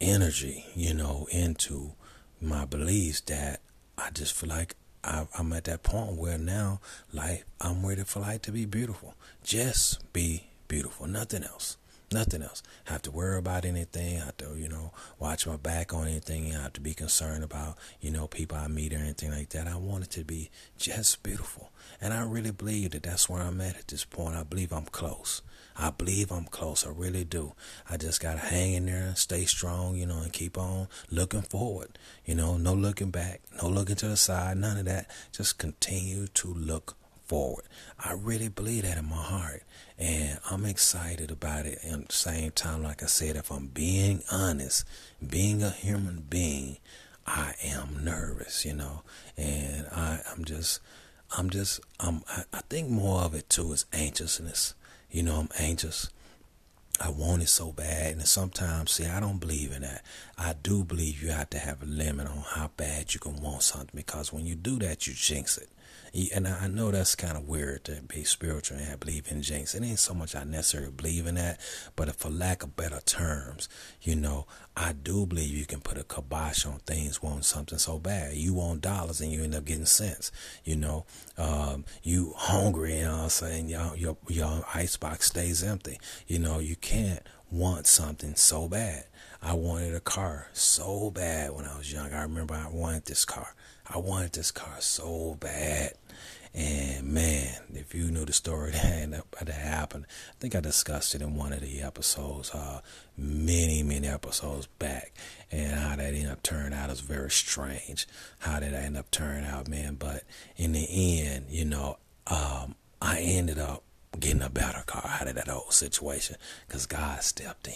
energy, 0.00 0.66
you 0.74 0.92
know, 0.94 1.28
into 1.30 1.92
my 2.40 2.64
beliefs 2.64 3.20
that 3.22 3.60
I 3.98 4.10
just 4.10 4.32
feel 4.34 4.50
like 4.50 4.74
I, 5.04 5.26
am 5.38 5.52
at 5.52 5.64
that 5.64 5.82
point 5.82 6.16
where 6.16 6.38
now 6.38 6.80
life, 7.12 7.44
I'm 7.60 7.84
ready 7.84 8.04
for 8.04 8.20
life 8.20 8.42
to 8.42 8.52
be 8.52 8.64
beautiful. 8.64 9.14
Just 9.42 10.12
be 10.12 10.44
beautiful, 10.68 11.06
nothing 11.06 11.42
else. 11.42 11.76
Nothing 12.12 12.42
else. 12.42 12.62
Have 12.84 13.00
to 13.02 13.10
worry 13.10 13.38
about 13.38 13.64
anything. 13.64 14.18
Have 14.18 14.36
to, 14.36 14.54
you 14.56 14.68
know, 14.68 14.92
watch 15.18 15.46
my 15.46 15.56
back 15.56 15.94
on 15.94 16.08
anything. 16.08 16.54
I 16.54 16.62
have 16.62 16.74
to 16.74 16.80
be 16.80 16.92
concerned 16.92 17.42
about, 17.42 17.78
you 18.02 18.10
know, 18.10 18.26
people 18.26 18.58
I 18.58 18.68
meet 18.68 18.92
or 18.92 18.98
anything 18.98 19.30
like 19.30 19.48
that. 19.50 19.66
I 19.66 19.76
want 19.76 20.04
it 20.04 20.10
to 20.10 20.24
be 20.24 20.50
just 20.76 21.22
beautiful. 21.22 21.70
And 22.02 22.12
I 22.12 22.22
really 22.24 22.50
believe 22.50 22.90
that 22.90 23.04
that's 23.04 23.30
where 23.30 23.40
I'm 23.40 23.60
at 23.62 23.78
at 23.78 23.88
this 23.88 24.04
point. 24.04 24.36
I 24.36 24.42
believe 24.42 24.72
I'm 24.72 24.84
close. 24.84 25.40
I 25.76 25.90
believe 25.90 26.30
I'm 26.30 26.44
close. 26.44 26.86
I 26.86 26.90
really 26.90 27.24
do. 27.24 27.54
I 27.88 27.96
just 27.96 28.20
got 28.20 28.34
to 28.34 28.38
hang 28.38 28.74
in 28.74 28.86
there, 28.86 29.14
stay 29.16 29.44
strong, 29.44 29.96
you 29.96 30.06
know, 30.06 30.20
and 30.20 30.32
keep 30.32 30.58
on 30.58 30.88
looking 31.10 31.42
forward. 31.42 31.98
You 32.24 32.34
know, 32.34 32.56
no 32.56 32.74
looking 32.74 33.10
back, 33.10 33.40
no 33.62 33.68
looking 33.68 33.96
to 33.96 34.08
the 34.08 34.16
side, 34.16 34.56
none 34.56 34.78
of 34.78 34.84
that. 34.86 35.10
Just 35.32 35.58
continue 35.58 36.26
to 36.28 36.52
look 36.54 36.96
forward. 37.26 37.64
I 37.98 38.12
really 38.12 38.48
believe 38.48 38.82
that 38.82 38.98
in 38.98 39.06
my 39.06 39.16
heart. 39.16 39.62
And 39.98 40.38
I'm 40.50 40.64
excited 40.64 41.30
about 41.30 41.64
it. 41.66 41.78
And 41.82 42.02
at 42.02 42.08
the 42.08 42.14
same 42.14 42.50
time, 42.50 42.82
like 42.82 43.02
I 43.02 43.06
said, 43.06 43.36
if 43.36 43.50
I'm 43.50 43.68
being 43.68 44.22
honest, 44.30 44.84
being 45.26 45.62
a 45.62 45.70
human 45.70 46.26
being, 46.28 46.78
I 47.26 47.54
am 47.62 48.04
nervous, 48.04 48.64
you 48.64 48.74
know. 48.74 49.02
And 49.36 49.86
I, 49.92 50.20
I'm 50.30 50.44
just, 50.44 50.80
I'm 51.36 51.50
just, 51.50 51.80
I'm, 52.00 52.22
I, 52.28 52.44
I 52.52 52.60
think 52.68 52.90
more 52.90 53.22
of 53.22 53.34
it 53.34 53.48
too 53.48 53.72
is 53.72 53.86
anxiousness. 53.92 54.74
You 55.12 55.22
know, 55.22 55.40
I'm 55.40 55.48
anxious. 55.58 56.08
I 56.98 57.10
want 57.10 57.42
it 57.42 57.48
so 57.48 57.70
bad. 57.70 58.12
And 58.12 58.26
sometimes, 58.26 58.92
see, 58.92 59.04
I 59.04 59.20
don't 59.20 59.38
believe 59.38 59.72
in 59.72 59.82
that. 59.82 60.02
I 60.38 60.54
do 60.54 60.84
believe 60.84 61.22
you 61.22 61.30
have 61.30 61.50
to 61.50 61.58
have 61.58 61.82
a 61.82 61.86
limit 61.86 62.26
on 62.26 62.38
how 62.38 62.70
bad 62.78 63.12
you 63.12 63.20
can 63.20 63.36
want 63.36 63.62
something 63.62 63.90
because 63.94 64.32
when 64.32 64.46
you 64.46 64.54
do 64.54 64.78
that, 64.78 65.06
you 65.06 65.12
jinx 65.12 65.58
it. 65.58 65.68
And 66.34 66.46
I 66.46 66.66
know 66.66 66.90
that's 66.90 67.14
kind 67.14 67.38
of 67.38 67.48
weird 67.48 67.84
to 67.84 68.02
be 68.02 68.24
spiritual 68.24 68.76
and 68.76 69.00
believe 69.00 69.30
in 69.30 69.40
jinx. 69.40 69.74
It 69.74 69.82
ain't 69.82 69.98
so 69.98 70.12
much 70.12 70.36
I 70.36 70.44
necessarily 70.44 70.92
believe 70.92 71.26
in 71.26 71.36
that, 71.36 71.58
but 71.96 72.14
for 72.14 72.28
lack 72.28 72.62
of 72.62 72.76
better 72.76 73.00
terms, 73.00 73.66
you 74.02 74.14
know, 74.14 74.46
I 74.76 74.92
do 74.92 75.24
believe 75.24 75.56
you 75.56 75.64
can 75.64 75.80
put 75.80 75.96
a 75.96 76.04
kibosh 76.04 76.66
on 76.66 76.80
things 76.80 77.22
wanting 77.22 77.42
something 77.42 77.78
so 77.78 77.98
bad. 77.98 78.34
You 78.34 78.52
want 78.52 78.82
dollars 78.82 79.22
and 79.22 79.32
you 79.32 79.42
end 79.42 79.54
up 79.54 79.64
getting 79.64 79.86
cents. 79.86 80.30
You 80.64 80.76
know, 80.76 81.06
um, 81.38 81.86
you 82.02 82.34
hungry, 82.36 82.98
you 82.98 83.04
know 83.04 83.12
what 83.12 83.22
I'm 83.22 83.28
saying? 83.30 83.68
Your, 83.68 83.96
your, 83.96 84.16
your 84.28 84.66
icebox 84.74 85.28
stays 85.28 85.62
empty. 85.62 85.98
You 86.26 86.38
know, 86.38 86.58
you 86.58 86.76
can't 86.76 87.22
want 87.50 87.86
something 87.86 88.34
so 88.34 88.68
bad. 88.68 89.04
I 89.42 89.54
wanted 89.54 89.94
a 89.94 90.00
car 90.00 90.48
so 90.52 91.10
bad 91.10 91.52
when 91.52 91.64
I 91.64 91.76
was 91.76 91.92
young. 91.92 92.12
I 92.12 92.22
remember 92.22 92.54
I 92.54 92.68
wanted 92.68 93.06
this 93.06 93.24
car. 93.24 93.54
I 93.94 93.98
wanted 93.98 94.32
this 94.32 94.50
car 94.50 94.76
so 94.80 95.36
bad. 95.38 95.94
And 96.54 97.08
man, 97.12 97.56
if 97.74 97.94
you 97.94 98.10
knew 98.10 98.24
the 98.24 98.32
story 98.32 98.70
that, 98.72 99.24
that 99.38 99.48
happened, 99.48 100.06
I 100.30 100.34
think 100.40 100.54
I 100.54 100.60
discussed 100.60 101.14
it 101.14 101.22
in 101.22 101.34
one 101.34 101.52
of 101.52 101.60
the 101.60 101.82
episodes, 101.82 102.50
uh, 102.52 102.80
many, 103.16 103.82
many 103.82 104.08
episodes 104.08 104.66
back, 104.78 105.12
and 105.50 105.74
how 105.74 105.96
that 105.96 106.14
ended 106.14 106.30
up 106.30 106.42
turning 106.42 106.72
out 106.72 106.90
is 106.90 107.00
very 107.00 107.30
strange. 107.30 108.06
How 108.40 108.60
did 108.60 108.74
I 108.74 108.78
end 108.78 108.96
up 108.96 109.10
turning 109.10 109.44
out, 109.44 109.68
man? 109.68 109.96
But 109.96 110.24
in 110.56 110.72
the 110.72 110.86
end, 111.20 111.46
you 111.50 111.64
know, 111.64 111.98
um, 112.26 112.76
I 113.00 113.20
ended 113.20 113.58
up 113.58 113.82
getting 114.18 114.42
a 114.42 114.50
better 114.50 114.84
car 114.86 115.18
out 115.20 115.28
of 115.28 115.34
that 115.34 115.48
old 115.50 115.72
situation 115.72 116.36
because 116.66 116.86
God 116.86 117.22
stepped 117.22 117.66
in. 117.66 117.74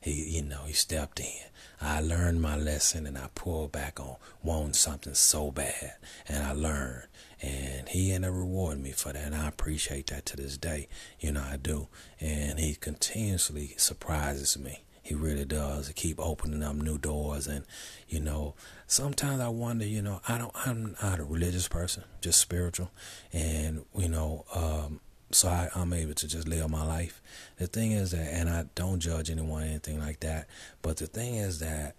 He, 0.00 0.36
you 0.36 0.42
know, 0.42 0.62
he 0.66 0.72
stepped 0.72 1.20
in. 1.20 1.46
I 1.84 2.00
learned 2.00 2.40
my 2.40 2.56
lesson 2.56 3.06
and 3.06 3.18
I 3.18 3.28
pulled 3.34 3.72
back 3.72 4.00
on 4.00 4.16
wanting 4.42 4.72
something 4.72 5.14
so 5.14 5.50
bad, 5.50 5.94
and 6.26 6.42
I 6.42 6.52
learned. 6.52 7.08
And 7.42 7.88
he 7.90 8.12
ended 8.12 8.30
up 8.30 8.36
rewarding 8.36 8.82
me 8.82 8.92
for 8.92 9.12
that. 9.12 9.22
And 9.22 9.34
i 9.34 9.46
appreciate 9.46 10.06
that 10.06 10.24
to 10.26 10.36
this 10.36 10.56
day. 10.56 10.88
You 11.20 11.32
know 11.32 11.44
i 11.46 11.58
do. 11.58 11.88
And 12.20 12.58
he 12.58 12.74
continuously 12.74 13.74
surprises 13.76 14.56
me. 14.58 14.82
He 15.02 15.14
really 15.14 15.44
does. 15.44 15.88
He 15.88 15.92
keep 15.92 16.18
opening 16.18 16.62
up 16.62 16.76
new 16.76 16.96
doors. 16.96 17.46
And 17.46 17.66
you 18.08 18.20
know 18.20 18.54
sometimes 18.86 19.40
i 19.40 19.48
wonder 19.48 19.84
you 19.84 20.02
know 20.02 20.20
i 20.28 20.36
don't 20.38 20.52
i'm 20.66 20.94
not 21.02 21.18
a 21.18 21.24
religious 21.24 21.68
person 21.68 22.04
just 22.22 22.40
spiritual. 22.40 22.90
And 23.32 23.84
you 23.94 24.08
know 24.08 24.46
um, 24.54 25.00
so 25.30 25.48
I, 25.48 25.68
i'm 25.74 25.92
able 25.92 26.14
to 26.14 26.28
just 26.28 26.48
live 26.48 26.70
my 26.70 26.84
life 26.84 27.20
the 27.58 27.66
thing 27.66 27.92
is 27.92 28.12
that 28.12 28.32
and 28.32 28.48
i 28.48 28.66
don't 28.74 29.00
judge 29.00 29.30
anyone 29.30 29.64
anything 29.64 29.98
like 29.98 30.20
that 30.20 30.46
but 30.82 30.98
the 30.98 31.06
thing 31.06 31.36
is 31.36 31.58
that 31.60 31.96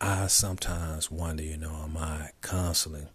i 0.00 0.26
sometimes 0.26 1.10
wonder 1.10 1.42
you 1.42 1.56
know 1.56 1.74
am 1.84 1.96
i 1.96 2.30
constantly 2.40 3.06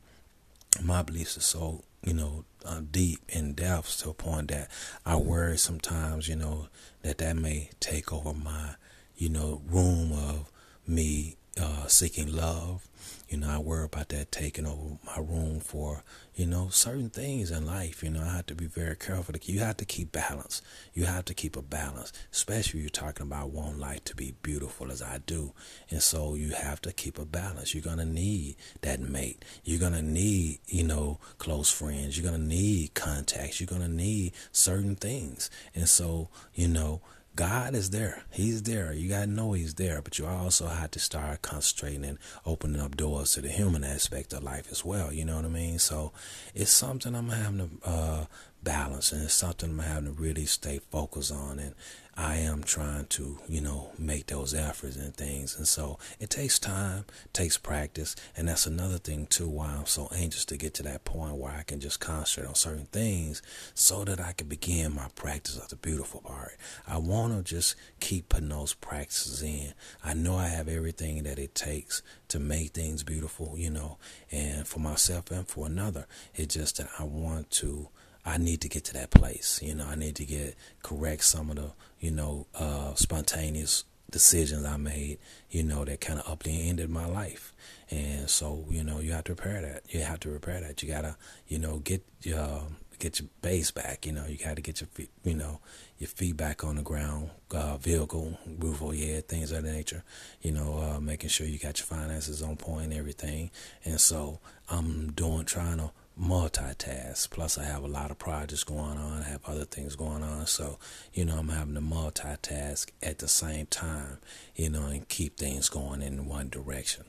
my 0.82 1.02
beliefs 1.04 1.38
are 1.38 1.42
so 1.42 1.84
you 2.04 2.14
know, 2.14 2.44
uh, 2.66 2.82
deep 2.92 3.20
in 3.30 3.54
depths 3.54 3.98
to 3.98 4.10
a 4.10 4.14
point 4.14 4.50
that 4.50 4.70
I 5.06 5.16
worry 5.16 5.58
sometimes, 5.58 6.28
you 6.28 6.36
know, 6.36 6.68
that 7.02 7.18
that 7.20 7.36
may 7.38 7.70
take 7.80 8.12
over 8.12 8.34
my, 8.34 8.76
you 9.16 9.30
know, 9.30 9.62
room 9.70 10.12
of 10.12 10.52
me 10.86 11.38
uh, 11.60 11.88
seeking 11.88 12.34
love. 12.34 12.88
You 13.34 13.40
know, 13.40 13.50
I 13.50 13.58
worry 13.58 13.86
about 13.86 14.10
that 14.10 14.32
taking 14.32 14.68
over 14.68 15.00
my 15.08 15.18
room 15.18 15.60
for, 15.60 16.04
you 16.36 16.46
know, 16.46 16.68
certain 16.70 17.10
things 17.10 17.50
in 17.50 17.66
life. 17.66 18.04
You 18.04 18.12
know, 18.12 18.22
I 18.22 18.36
have 18.36 18.46
to 18.46 18.54
be 18.54 18.68
very 18.68 18.96
careful. 18.96 19.34
You 19.42 19.60
have 19.62 19.78
to 19.78 19.86
keep 19.86 20.12
balance. 20.12 20.62
You 20.94 21.06
have 21.06 21.26
to 21.26 21.34
keep 21.34 21.58
a 21.58 21.64
balance, 21.64 22.14
especially 22.32 22.82
you're 22.82 22.92
talking 22.92 23.26
about 23.26 23.50
one 23.50 23.80
life 23.80 24.04
to 24.04 24.16
be 24.16 24.36
beautiful 24.44 24.92
as 24.92 25.02
I 25.02 25.18
do. 25.26 25.54
And 25.90 26.00
so 26.00 26.36
you 26.36 26.52
have 26.52 26.80
to 26.84 26.94
keep 26.94 27.18
a 27.18 27.26
balance. 27.26 27.74
You're 27.74 27.82
going 27.82 27.98
to 27.98 28.06
need 28.06 28.56
that 28.82 29.00
mate. 29.00 29.44
You're 29.64 29.80
going 29.80 29.94
to 29.94 30.04
need, 30.04 30.60
you 30.68 30.84
know, 30.84 31.18
close 31.40 31.72
friends. 31.72 32.16
You're 32.16 32.30
going 32.30 32.40
to 32.40 32.48
need 32.48 32.94
contacts. 32.94 33.60
You're 33.60 33.66
going 33.66 33.82
to 33.82 33.88
need 33.88 34.34
certain 34.52 34.96
things. 34.96 35.50
And 35.74 35.90
so, 35.90 36.30
you 36.54 36.68
know, 36.68 37.02
God 37.36 37.74
is 37.74 37.90
there. 37.90 38.24
He's 38.30 38.62
there. 38.62 38.94
You 38.94 39.10
got 39.10 39.22
to 39.22 39.28
know 39.28 39.54
He's 39.54 39.74
there, 39.74 40.02
but 40.02 40.20
you 40.20 40.26
also 40.28 40.68
have 40.68 40.92
to 40.92 41.00
start 41.00 41.42
concentrating 41.42 42.06
and 42.06 42.20
opening 42.46 42.80
up 42.80 42.96
doors 42.96 43.32
to 43.34 43.42
the 43.42 43.50
human 43.50 43.84
aspect 43.84 44.34
of 44.34 44.44
life 44.44 44.68
as 44.72 44.86
well. 44.86 45.12
You 45.12 45.26
know 45.26 45.38
what 45.38 45.46
I 45.46 45.50
mean? 45.50 45.80
So 45.80 46.12
it's 46.54 46.72
something 46.72 47.16
I'm 47.16 47.30
having 47.30 47.58
to 47.58 47.90
uh, 47.90 48.26
balance, 48.62 49.12
and 49.12 49.24
it's 49.24 49.34
something 49.34 49.72
I'm 49.72 49.80
having 49.80 50.06
to 50.06 50.22
really 50.22 50.46
stay 50.46 50.80
focused 50.92 51.32
on. 51.32 51.58
And 51.58 51.74
I 52.16 52.36
am 52.36 52.64
trying 52.64 53.08
to, 53.08 53.40
you 53.48 53.60
know, 53.60 53.92
make 53.98 54.28
those 54.28 54.54
efforts 54.54 54.98
and 54.98 55.16
things. 55.16 55.58
And 55.58 55.68
so 55.68 55.98
it 56.20 56.30
takes 56.30 56.60
time, 56.60 57.06
takes 57.34 57.58
practice. 57.58 58.16
And 58.38 58.48
that's 58.48 58.68
another 58.68 59.00
thing, 59.00 59.26
too, 59.26 59.50
why 59.50 59.72
I'm 59.72 59.88
so 59.88 60.10
anxious 60.16 60.46
to 60.46 60.58
get 60.58 60.76
to 60.76 60.84
that 60.84 61.06
point 61.06 61.38
where 61.38 61.52
I 61.52 61.64
can 61.64 61.80
just 61.80 62.00
concentrate 62.00 62.48
on 62.48 62.56
certain 62.56 62.86
things 62.86 63.42
so 63.74 64.04
that 64.04 64.20
I 64.20 64.34
can 64.34 64.48
begin 64.48 64.94
my 64.94 65.08
practice 65.16 65.58
of 65.58 65.70
the 65.70 65.76
beautiful 65.76 66.22
part. 66.22 66.56
I 66.88 67.00
want 67.00 67.36
to 67.36 67.44
just 67.44 67.76
keep 68.00 68.30
putting 68.30 68.50
those 68.50 68.76
practices 68.76 69.42
in. 69.42 69.74
I 70.04 70.14
know 70.14 70.36
I 70.36 70.50
have 70.50 70.68
everything 70.68 71.24
that 71.24 71.40
it 71.40 71.56
takes 71.56 72.04
to 72.28 72.40
make 72.40 72.72
things 72.72 73.04
beautiful, 73.04 73.56
you 73.58 73.72
know, 73.72 73.98
and 74.32 74.68
for 74.68 74.80
myself 74.80 75.32
and 75.32 75.48
for 75.48 75.66
another. 75.66 76.06
It's 76.36 76.54
just 76.54 76.78
that 76.78 76.90
I 77.00 77.06
want 77.06 77.50
to 77.52 77.90
I 78.26 78.38
need 78.38 78.62
to 78.62 78.70
get 78.70 78.86
to 78.86 78.94
that 78.94 79.12
place. 79.12 79.60
You 79.62 79.76
know, 79.76 79.86
I 79.86 79.96
need 79.96 80.16
to 80.18 80.26
get 80.26 80.56
correct 80.82 81.24
some 81.26 81.50
of 81.50 81.56
the, 81.58 81.72
you 82.00 82.12
know, 82.12 82.48
uh, 82.56 82.94
spontaneous 82.96 83.84
decisions 84.10 84.64
I 84.66 84.78
made, 84.78 85.18
you 85.50 85.64
know, 85.64 85.84
that 85.86 86.00
kind 86.00 86.20
of 86.20 86.30
up 86.30 86.44
the 86.44 86.70
ended 86.70 86.90
my 86.90 87.06
life. 87.06 87.54
And 87.90 88.30
so, 88.30 88.66
you 88.70 88.84
know, 88.84 89.00
you 89.00 89.12
have 89.12 89.26
to 89.26 89.34
repair 89.34 89.62
that. 89.62 89.84
You 89.94 90.02
have 90.02 90.20
to 90.22 90.30
repair 90.30 90.62
that. 90.62 90.82
You 90.82 90.90
gotta, 90.90 91.18
you 91.48 91.60
know, 91.60 91.80
get 91.80 92.04
your 92.22 92.64
get 93.00 93.20
your 93.20 93.28
base 93.42 93.72
back. 93.72 94.06
You 94.06 94.14
know, 94.14 94.26
you 94.26 94.38
got 94.38 94.56
to 94.56 94.62
get 94.62 94.80
your 94.80 94.88
feet, 94.88 95.10
you 95.24 95.34
know, 95.34 95.60
your 95.98 96.08
feet 96.08 96.38
back 96.38 96.64
on 96.64 96.76
the 96.78 96.82
ground. 96.82 97.32
Uh, 97.52 97.78
vehicle, 97.78 98.38
roof 98.58 98.82
over 98.82 98.96
your 98.96 99.16
head, 99.16 99.28
things 99.28 99.52
of 99.52 99.64
that 99.64 99.72
nature. 99.72 100.04
You 100.42 100.54
know, 100.54 100.80
uh, 100.80 101.00
making 101.00 101.30
sure 101.30 101.46
you 101.46 101.60
got 101.60 101.80
your 101.80 101.86
finances 101.86 102.42
on 102.42 102.56
point, 102.56 102.86
and 102.86 102.94
everything. 102.94 103.52
And 103.86 104.00
so 104.00 104.40
I'm 104.70 105.12
doing, 105.12 105.46
trying 105.46 105.78
to 105.78 105.92
multitask. 106.20 107.30
Plus, 107.30 107.58
I 107.58 107.64
have 107.64 107.84
a 107.84 107.88
lot 107.88 108.12
of 108.12 108.20
projects 108.20 108.64
going 108.64 108.98
on. 108.98 109.22
I 109.22 109.30
have 109.30 109.46
other 109.46 109.66
things 109.66 109.96
going 109.96 110.24
on. 110.24 110.46
So, 110.46 110.78
you 111.14 111.26
know, 111.26 111.38
I'm 111.38 111.50
having 111.50 111.76
to 111.76 111.82
multitask 111.82 112.90
at 113.02 113.20
the 113.20 113.28
same 113.28 113.66
time, 113.68 114.20
you 114.56 114.70
know, 114.70 114.86
and 114.86 115.08
keep 115.08 115.38
things 115.38 115.70
going 115.70 116.02
in 116.02 116.28
one 116.28 116.50
direction, 116.50 117.06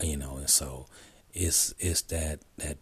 you 0.00 0.16
know. 0.16 0.36
And 0.36 0.50
so, 0.50 0.86
it's 1.32 1.74
it's 1.78 2.02
that 2.02 2.40
that 2.58 2.78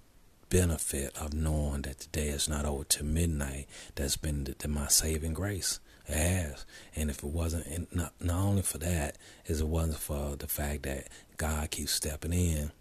benefit 0.51 1.17
of 1.17 1.33
knowing 1.33 1.83
that 1.83 1.99
the 2.01 2.09
day 2.09 2.29
is 2.29 2.49
not 2.49 2.67
over 2.67 2.85
to 2.85 3.03
midnight 3.03 3.67
that's 3.95 4.19
been 4.19 4.45
the, 4.45 4.55
the, 4.59 4.69
my 4.69 4.87
saving 4.89 5.33
grace. 5.33 5.81
It 6.07 6.17
has, 6.17 6.67
and 6.97 7.09
if 7.09 7.19
it 7.19 7.31
wasn't, 7.31 7.95
not 7.95 8.13
not 8.21 8.41
only 8.41 8.63
for 8.63 8.79
that, 8.79 9.17
is 9.47 9.61
it 9.61 9.69
wasn't 9.69 9.99
for 9.99 10.37
the 10.37 10.49
fact 10.49 10.83
that 10.83 11.09
God 11.37 11.71
keeps 11.71 11.93
stepping 11.93 12.33
in 12.33 12.73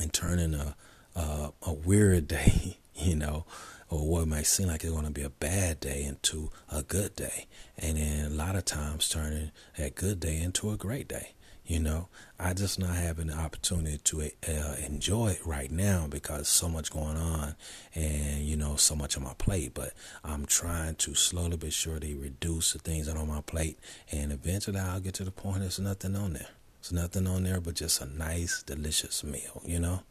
and 0.00 0.12
turning 0.12 0.54
a 0.54 0.74
uh, 1.14 1.50
a 1.62 1.72
weird 1.72 2.28
day, 2.28 2.78
you 2.94 3.16
know, 3.16 3.44
or 3.88 4.06
what 4.08 4.28
might 4.28 4.46
seem 4.46 4.68
like 4.68 4.84
it's 4.84 4.92
going 4.92 5.04
to 5.04 5.10
be 5.10 5.22
a 5.22 5.30
bad 5.30 5.80
day 5.80 6.02
into 6.04 6.50
a 6.70 6.82
good 6.82 7.14
day. 7.14 7.46
And 7.76 7.98
then 7.98 8.26
a 8.26 8.34
lot 8.34 8.56
of 8.56 8.64
times 8.64 9.08
turning 9.08 9.50
that 9.76 9.94
good 9.94 10.20
day 10.20 10.40
into 10.40 10.70
a 10.70 10.76
great 10.76 11.08
day. 11.08 11.34
You 11.64 11.78
know, 11.78 12.08
I 12.40 12.54
just 12.54 12.78
not 12.80 12.96
having 12.96 13.28
the 13.28 13.34
opportunity 13.34 13.96
to 13.96 14.30
uh, 14.48 14.76
enjoy 14.84 15.28
it 15.28 15.46
right 15.46 15.70
now 15.70 16.06
because 16.10 16.48
so 16.48 16.68
much 16.68 16.90
going 16.90 17.16
on 17.16 17.54
and, 17.94 18.42
you 18.44 18.56
know, 18.56 18.74
so 18.76 18.96
much 18.96 19.16
on 19.16 19.22
my 19.22 19.34
plate. 19.34 19.72
But 19.72 19.92
I'm 20.24 20.44
trying 20.46 20.96
to 20.96 21.14
slowly 21.14 21.56
but 21.56 21.72
surely 21.72 22.14
reduce 22.14 22.72
the 22.72 22.80
things 22.80 23.06
that 23.06 23.16
are 23.16 23.20
on 23.20 23.28
my 23.28 23.42
plate. 23.42 23.78
And 24.10 24.32
eventually 24.32 24.80
I'll 24.80 25.00
get 25.00 25.14
to 25.14 25.24
the 25.24 25.30
point 25.30 25.60
there's 25.60 25.78
nothing 25.78 26.16
on 26.16 26.32
there. 26.32 26.48
There's 26.80 26.92
nothing 26.92 27.28
on 27.28 27.44
there 27.44 27.60
but 27.60 27.74
just 27.74 28.00
a 28.00 28.06
nice, 28.06 28.64
delicious 28.64 29.22
meal, 29.22 29.62
you 29.64 29.78
know? 29.78 30.02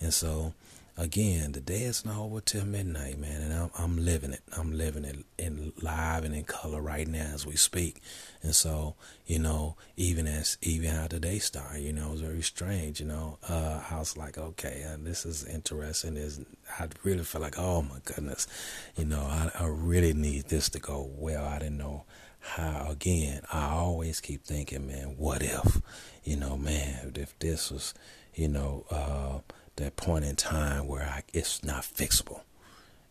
And 0.00 0.12
so, 0.12 0.54
again, 0.96 1.52
the 1.52 1.60
day 1.60 1.82
is 1.82 2.04
not 2.04 2.18
over 2.18 2.40
till 2.40 2.64
midnight, 2.64 3.18
man, 3.18 3.40
and 3.42 3.52
I'm, 3.52 3.70
I'm 3.78 4.04
living 4.04 4.32
it. 4.32 4.42
I'm 4.56 4.76
living 4.76 5.04
it 5.04 5.24
in 5.38 5.72
live 5.82 6.24
and 6.24 6.34
in 6.34 6.44
color 6.44 6.80
right 6.80 7.06
now 7.08 7.30
as 7.34 7.46
we 7.46 7.56
speak. 7.56 8.00
And 8.42 8.54
so, 8.54 8.94
you 9.26 9.38
know, 9.38 9.76
even 9.96 10.26
as 10.26 10.58
even 10.62 10.90
how 10.90 11.08
the 11.08 11.18
day 11.18 11.38
started, 11.38 11.80
you 11.82 11.92
know, 11.92 12.08
it 12.08 12.12
was 12.12 12.20
very 12.20 12.42
strange. 12.42 13.00
You 13.00 13.06
know, 13.06 13.38
uh, 13.48 13.82
I 13.90 13.98
was 13.98 14.16
like, 14.16 14.38
okay, 14.38 14.84
uh, 14.88 14.96
this 15.00 15.24
is 15.26 15.44
interesting. 15.44 16.16
Is 16.16 16.40
I 16.78 16.88
really 17.02 17.24
felt 17.24 17.42
like, 17.42 17.58
oh 17.58 17.82
my 17.82 17.98
goodness, 18.04 18.46
you 18.96 19.04
know, 19.04 19.22
I, 19.22 19.50
I 19.58 19.66
really 19.66 20.12
need 20.12 20.44
this 20.48 20.68
to 20.70 20.78
go 20.78 21.10
well. 21.16 21.44
I 21.44 21.58
didn't 21.58 21.78
know 21.78 22.04
how. 22.40 22.88
Again, 22.90 23.40
I 23.52 23.70
always 23.70 24.20
keep 24.20 24.44
thinking, 24.44 24.86
man, 24.86 25.16
what 25.16 25.42
if, 25.42 25.80
you 26.22 26.36
know, 26.36 26.56
man, 26.56 27.12
if 27.16 27.36
this 27.38 27.70
was, 27.70 27.94
you 28.34 28.48
know. 28.48 28.84
uh 28.90 29.54
that 29.76 29.96
point 29.96 30.24
in 30.24 30.36
time 30.36 30.86
where 30.86 31.02
I, 31.02 31.22
it's 31.32 31.64
not 31.64 31.82
fixable. 31.82 32.40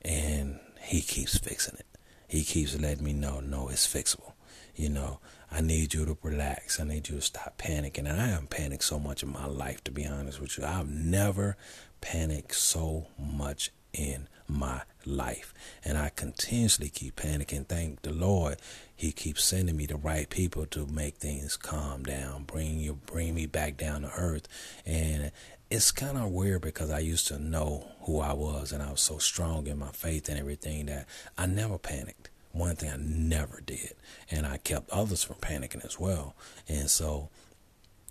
And 0.02 0.60
he 0.82 1.02
keeps 1.02 1.38
fixing 1.38 1.76
it. 1.76 1.86
He 2.28 2.44
keeps 2.44 2.80
letting 2.80 3.04
me 3.04 3.14
know, 3.14 3.40
no, 3.40 3.70
it's 3.70 3.88
fixable. 3.88 4.34
You 4.76 4.90
know, 4.90 5.20
I 5.52 5.62
need 5.62 5.94
you 5.94 6.06
to 6.06 6.18
relax. 6.24 6.80
I 6.80 6.84
need 6.84 7.08
you 7.10 7.18
to 7.18 7.22
stop 7.22 7.58
panicking. 7.58 8.10
And 8.10 8.20
I 8.20 8.28
haven't 8.28 8.50
panicked 8.50 8.84
so 8.84 8.98
much 8.98 9.22
in 9.22 9.32
my 9.32 9.46
life, 9.46 9.84
to 9.84 9.92
be 9.92 10.06
honest 10.06 10.42
with 10.42 10.58
you. 10.58 10.66
I've 10.66 10.90
never 10.90 11.58
panicked 12.02 12.56
so 12.56 13.08
much 13.20 13.72
in 13.94 14.28
my 14.48 14.82
life. 15.06 15.54
And 15.86 15.98
I 15.98 16.10
continuously 16.10 16.90
keep 16.90 17.16
panicking. 17.16 17.68
Thank 17.68 18.02
the 18.02 18.12
Lord, 18.12 18.58
He 18.96 19.12
keeps 19.12 19.46
sending 19.46 19.78
me 19.78 19.86
the 19.86 19.96
right 19.96 20.30
people 20.30 20.66
to 20.68 20.88
make 20.88 21.18
things 21.18 21.56
calm 21.56 22.04
down, 22.04 22.44
bring 22.44 22.80
you, 22.80 23.00
bring 23.06 23.36
me 23.36 23.46
back 23.46 23.78
down 23.78 24.02
to 24.02 24.10
earth. 24.10 24.48
And 24.86 25.32
it's 25.74 25.92
kind 25.92 26.20
of 26.20 26.30
weird 26.30 26.62
because 26.62 26.92
I 26.92 27.00
used 27.00 27.28
to 27.30 27.40
know 27.40 27.88
who 28.02 28.20
I 28.20 28.34
was 28.34 28.72
and 28.72 28.84
I 28.84 28.92
was 28.92 29.02
so 29.02 29.18
strong 29.18 29.66
in 29.66 29.80
my 29.80 29.90
faith 29.90 30.30
and 30.30 30.38
everything 30.38 30.86
that 30.86 31.08
I 31.36 31.48
never 31.48 31.80
panicked. 31.80 32.30
One 32.52 32.76
thing 32.76 32.92
I 32.92 32.98
never 32.98 33.60
did. 33.60 33.96
And 34.30 34.46
I 34.46 34.58
kept 34.58 34.92
others 34.92 35.24
from 35.24 35.38
panicking 35.38 35.84
as 35.84 36.00
well. 36.00 36.36
And 36.70 36.92
so, 36.92 37.30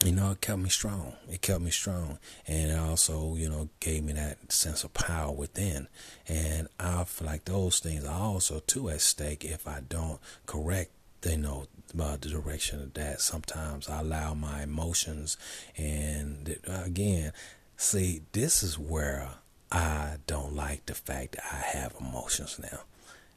you 0.05 0.11
know, 0.11 0.33
it 0.33 0.41
kept 0.41 0.59
me 0.59 0.71
strong. 0.71 1.15
It 1.31 1.41
kept 1.41 1.61
me 1.61 1.71
strong. 1.71 2.19
And 2.49 2.73
it 2.73 2.79
also, 2.81 3.37
you 3.37 3.49
know, 3.49 3.69
gave 3.79 4.03
me 4.03 4.15
that 4.15 4.51
sense 4.51 4.83
of 4.83 4.93
power 4.93 5.31
within. 5.31 5.87
And 6.27 6.67
I 6.81 7.05
feel 7.05 7.29
like 7.29 7.45
those 7.45 7.79
things 7.79 8.05
are 8.05 8.21
also, 8.21 8.59
too, 8.59 8.89
at 8.89 9.03
stake 9.03 9.45
if 9.45 9.69
I 9.69 9.83
don't 9.89 10.19
correct 10.47 10.91
you 11.31 11.37
know 11.37 11.67
about 11.95 12.21
the 12.21 12.29
direction 12.29 12.81
of 12.81 12.95
that. 12.95 13.21
Sometimes 13.21 13.89
I 13.89 14.01
allow 14.01 14.35
my 14.35 14.63
emotions, 14.63 15.37
and 15.77 16.59
again, 16.67 17.33
see, 17.77 18.23
this 18.33 18.63
is 18.63 18.79
where 18.79 19.31
I 19.71 20.17
don't 20.27 20.55
like 20.55 20.87
the 20.87 20.95
fact 20.95 21.33
that 21.33 21.45
I 21.51 21.79
have 21.79 21.95
emotions 22.01 22.59
now. 22.63 22.81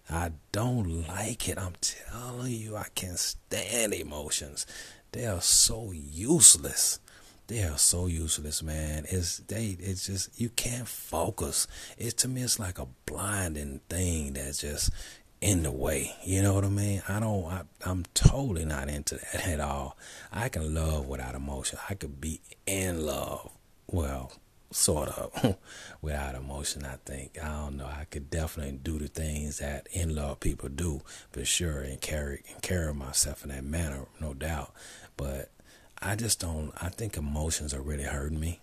I 0.09 0.33
don't 0.51 1.07
like 1.07 1.49
it. 1.49 1.57
I'm 1.57 1.75
telling 1.81 2.51
you, 2.51 2.75
I 2.75 2.87
can't 2.93 3.17
stand 3.17 3.93
emotions. 3.93 4.67
They 5.11 5.25
are 5.25 5.41
so 5.41 5.91
useless. 5.93 6.99
They 7.47 7.63
are 7.63 7.77
so 7.77 8.07
useless, 8.07 8.61
man. 8.61 9.05
It's 9.09 9.37
they. 9.37 9.77
It's 9.79 10.07
just 10.07 10.39
you 10.39 10.49
can't 10.49 10.87
focus. 10.87 11.67
It 11.97 12.17
to 12.17 12.27
me, 12.27 12.41
it's 12.41 12.59
like 12.59 12.79
a 12.79 12.87
blinding 13.05 13.81
thing 13.87 14.33
that 14.33 14.57
just 14.57 14.89
in 15.45 15.61
the 15.61 15.71
way. 15.71 16.15
You 16.23 16.41
know 16.41 16.55
what 16.55 16.65
I 16.65 16.69
mean? 16.69 17.03
I 17.07 17.19
don't. 17.19 17.45
I, 17.45 17.61
I'm 17.85 18.03
totally 18.15 18.65
not 18.65 18.89
into 18.89 19.15
that 19.15 19.47
at 19.47 19.59
all. 19.59 19.95
I 20.31 20.49
can 20.49 20.73
love 20.73 21.07
without 21.07 21.35
emotion. 21.35 21.77
I 21.87 21.93
could 21.93 22.19
be 22.19 22.41
in 22.65 23.05
love. 23.05 23.51
Well, 23.85 24.31
sort 24.71 25.09
of 25.09 25.55
without 26.01 26.33
emotion. 26.33 26.83
I 26.83 26.95
think 27.05 27.37
I 27.41 27.49
don't 27.49 27.77
know. 27.77 27.85
I 27.85 28.05
could 28.05 28.31
definitely 28.31 28.79
do 28.81 28.97
the 28.97 29.07
things 29.07 29.59
that 29.59 29.87
in 29.91 30.15
love 30.15 30.39
people 30.39 30.67
do 30.67 31.01
for 31.31 31.45
sure, 31.45 31.81
and 31.81 32.01
carry 32.01 32.41
and 32.51 32.59
carry 32.63 32.91
myself 32.95 33.43
in 33.43 33.49
that 33.49 33.63
manner, 33.63 34.07
no 34.19 34.33
doubt. 34.33 34.73
But 35.15 35.51
I 36.01 36.15
just 36.15 36.39
don't. 36.39 36.73
I 36.81 36.89
think 36.89 37.17
emotions 37.17 37.71
are 37.71 37.83
really 37.83 38.05
hurting 38.05 38.39
me, 38.39 38.61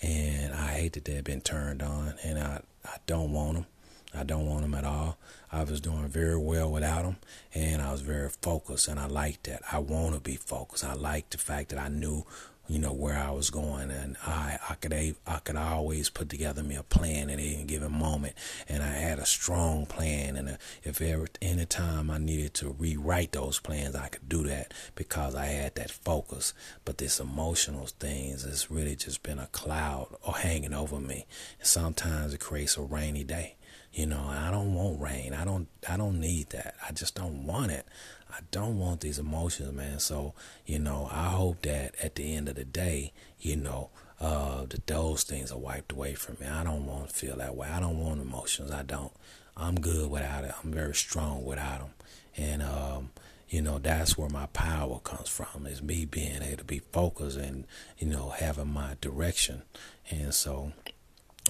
and 0.00 0.54
I 0.54 0.68
hate 0.68 0.94
that 0.94 1.04
they've 1.04 1.22
been 1.22 1.42
turned 1.42 1.82
on. 1.82 2.14
And 2.24 2.38
I 2.38 2.62
I 2.86 2.96
don't 3.06 3.32
want 3.32 3.54
them. 3.54 3.66
I 4.14 4.24
don't 4.24 4.46
want 4.46 4.62
them 4.62 4.74
at 4.74 4.84
all. 4.84 5.18
I 5.50 5.64
was 5.64 5.80
doing 5.80 6.08
very 6.08 6.36
well 6.36 6.70
without 6.70 7.02
them, 7.02 7.16
and 7.54 7.82
I 7.82 7.92
was 7.92 8.00
very 8.00 8.28
focused, 8.28 8.88
and 8.88 8.98
I 8.98 9.06
liked 9.06 9.44
that. 9.44 9.62
I 9.70 9.78
want 9.78 10.14
to 10.14 10.20
be 10.20 10.36
focused. 10.36 10.84
I 10.84 10.94
like 10.94 11.30
the 11.30 11.38
fact 11.38 11.70
that 11.70 11.78
I 11.78 11.88
knew 11.88 12.24
you 12.68 12.78
know 12.78 12.92
where 12.92 13.18
I 13.18 13.30
was 13.30 13.50
going, 13.50 13.90
and 13.90 14.16
I 14.24 14.58
I 14.70 14.74
could 14.76 14.94
I 15.26 15.38
could 15.40 15.56
always 15.56 16.08
put 16.08 16.28
together 16.28 16.62
me 16.62 16.76
a 16.76 16.82
plan 16.82 17.28
at 17.28 17.38
any 17.38 17.64
given 17.64 17.92
moment, 17.92 18.34
and 18.68 18.82
I 18.82 18.92
had 18.92 19.18
a 19.18 19.26
strong 19.26 19.84
plan. 19.84 20.36
And 20.36 20.48
uh, 20.48 20.56
if 20.82 21.00
ever 21.02 21.26
any 21.42 21.66
time 21.66 22.10
I 22.10 22.18
needed 22.18 22.54
to 22.54 22.74
rewrite 22.78 23.32
those 23.32 23.58
plans, 23.58 23.96
I 23.96 24.08
could 24.08 24.28
do 24.28 24.44
that 24.44 24.72
because 24.94 25.34
I 25.34 25.46
had 25.46 25.74
that 25.74 25.90
focus. 25.90 26.54
But 26.84 26.98
this 26.98 27.20
emotional 27.20 27.86
things 27.86 28.44
has 28.44 28.70
really 28.70 28.96
just 28.96 29.22
been 29.22 29.38
a 29.38 29.48
cloud 29.48 30.16
or 30.22 30.34
hanging 30.34 30.72
over 30.72 31.00
me. 31.00 31.26
And 31.58 31.66
sometimes 31.66 32.32
it 32.32 32.40
creates 32.40 32.76
a 32.76 32.82
rainy 32.82 33.24
day. 33.24 33.56
You 33.92 34.06
know, 34.06 34.24
I 34.26 34.50
don't 34.50 34.74
want 34.74 35.00
rain. 35.00 35.34
I 35.34 35.44
don't 35.44 35.68
I 35.88 35.96
don't 35.96 36.18
need 36.18 36.50
that. 36.50 36.74
I 36.86 36.92
just 36.92 37.14
don't 37.14 37.46
want 37.46 37.72
it. 37.72 37.86
I 38.30 38.40
don't 38.50 38.78
want 38.78 39.00
these 39.00 39.18
emotions, 39.18 39.72
man. 39.72 39.98
So, 39.98 40.32
you 40.64 40.78
know, 40.78 41.08
I 41.12 41.28
hope 41.28 41.62
that 41.62 41.94
at 42.02 42.14
the 42.14 42.34
end 42.34 42.48
of 42.48 42.54
the 42.54 42.64
day, 42.64 43.12
you 43.38 43.56
know, 43.56 43.90
uh, 44.18 44.64
that 44.66 44.86
those 44.86 45.24
things 45.24 45.52
are 45.52 45.58
wiped 45.58 45.92
away 45.92 46.14
from 46.14 46.38
me. 46.40 46.46
I 46.46 46.64
don't 46.64 46.86
want 46.86 47.10
to 47.10 47.14
feel 47.14 47.36
that 47.36 47.54
way. 47.54 47.68
I 47.68 47.80
don't 47.80 47.98
want 47.98 48.22
emotions. 48.22 48.70
I 48.70 48.82
don't. 48.82 49.12
I'm 49.54 49.74
good 49.74 50.10
without 50.10 50.44
it. 50.44 50.54
I'm 50.64 50.72
very 50.72 50.94
strong 50.94 51.44
without 51.44 51.80
them. 51.80 51.90
And, 52.36 52.62
um, 52.62 53.10
you 53.50 53.60
know, 53.60 53.78
that's 53.78 54.16
where 54.16 54.30
my 54.30 54.46
power 54.46 54.98
comes 55.00 55.28
from 55.28 55.66
is 55.66 55.82
me 55.82 56.06
being 56.06 56.42
able 56.42 56.56
to 56.56 56.64
be 56.64 56.78
focused 56.78 57.36
and, 57.36 57.66
you 57.98 58.06
know, 58.06 58.30
having 58.30 58.72
my 58.72 58.96
direction. 59.02 59.62
And 60.08 60.32
so 60.32 60.72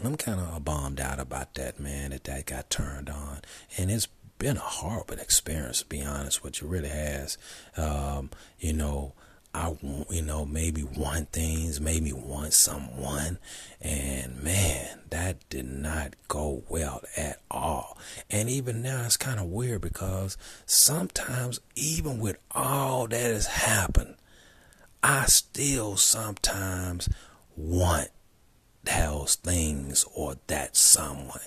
I'm 0.04 0.16
kind 0.16 0.40
of 0.40 0.64
bummed 0.64 1.00
out 1.00 1.20
about 1.20 1.54
that, 1.54 1.78
man, 1.78 2.10
that 2.10 2.24
that 2.24 2.46
got 2.46 2.70
turned 2.70 3.08
on. 3.08 3.40
And 3.76 3.90
it's 3.90 4.08
been 4.38 4.56
a 4.56 4.60
horrible 4.60 5.18
experience, 5.18 5.80
to 5.80 5.86
be 5.86 6.02
honest 6.02 6.42
with 6.42 6.60
you. 6.60 6.68
Really 6.68 6.88
has. 6.88 7.38
Um, 7.76 8.30
you 8.58 8.72
know, 8.72 9.12
I, 9.54 9.68
want, 9.80 10.10
you 10.10 10.22
know, 10.22 10.44
maybe 10.44 10.82
want 10.82 11.30
things, 11.30 11.80
maybe 11.80 12.12
want 12.12 12.52
someone. 12.52 13.38
And 13.80 14.42
man, 14.42 15.00
that 15.10 15.48
did 15.48 15.66
not 15.66 16.14
go 16.26 16.64
well 16.68 17.02
at 17.16 17.40
all. 17.50 17.96
And 18.30 18.48
even 18.48 18.82
now, 18.82 19.04
it's 19.04 19.16
kind 19.16 19.38
of 19.38 19.46
weird 19.46 19.82
because 19.82 20.36
sometimes, 20.66 21.60
even 21.76 22.18
with 22.18 22.38
all 22.50 23.06
that 23.06 23.20
has 23.20 23.46
happened, 23.46 24.16
I 25.02 25.26
still 25.26 25.96
sometimes 25.96 27.08
want 27.56 28.08
those 28.84 29.36
things 29.36 30.04
or 30.14 30.36
that 30.48 30.76
someone. 30.76 31.40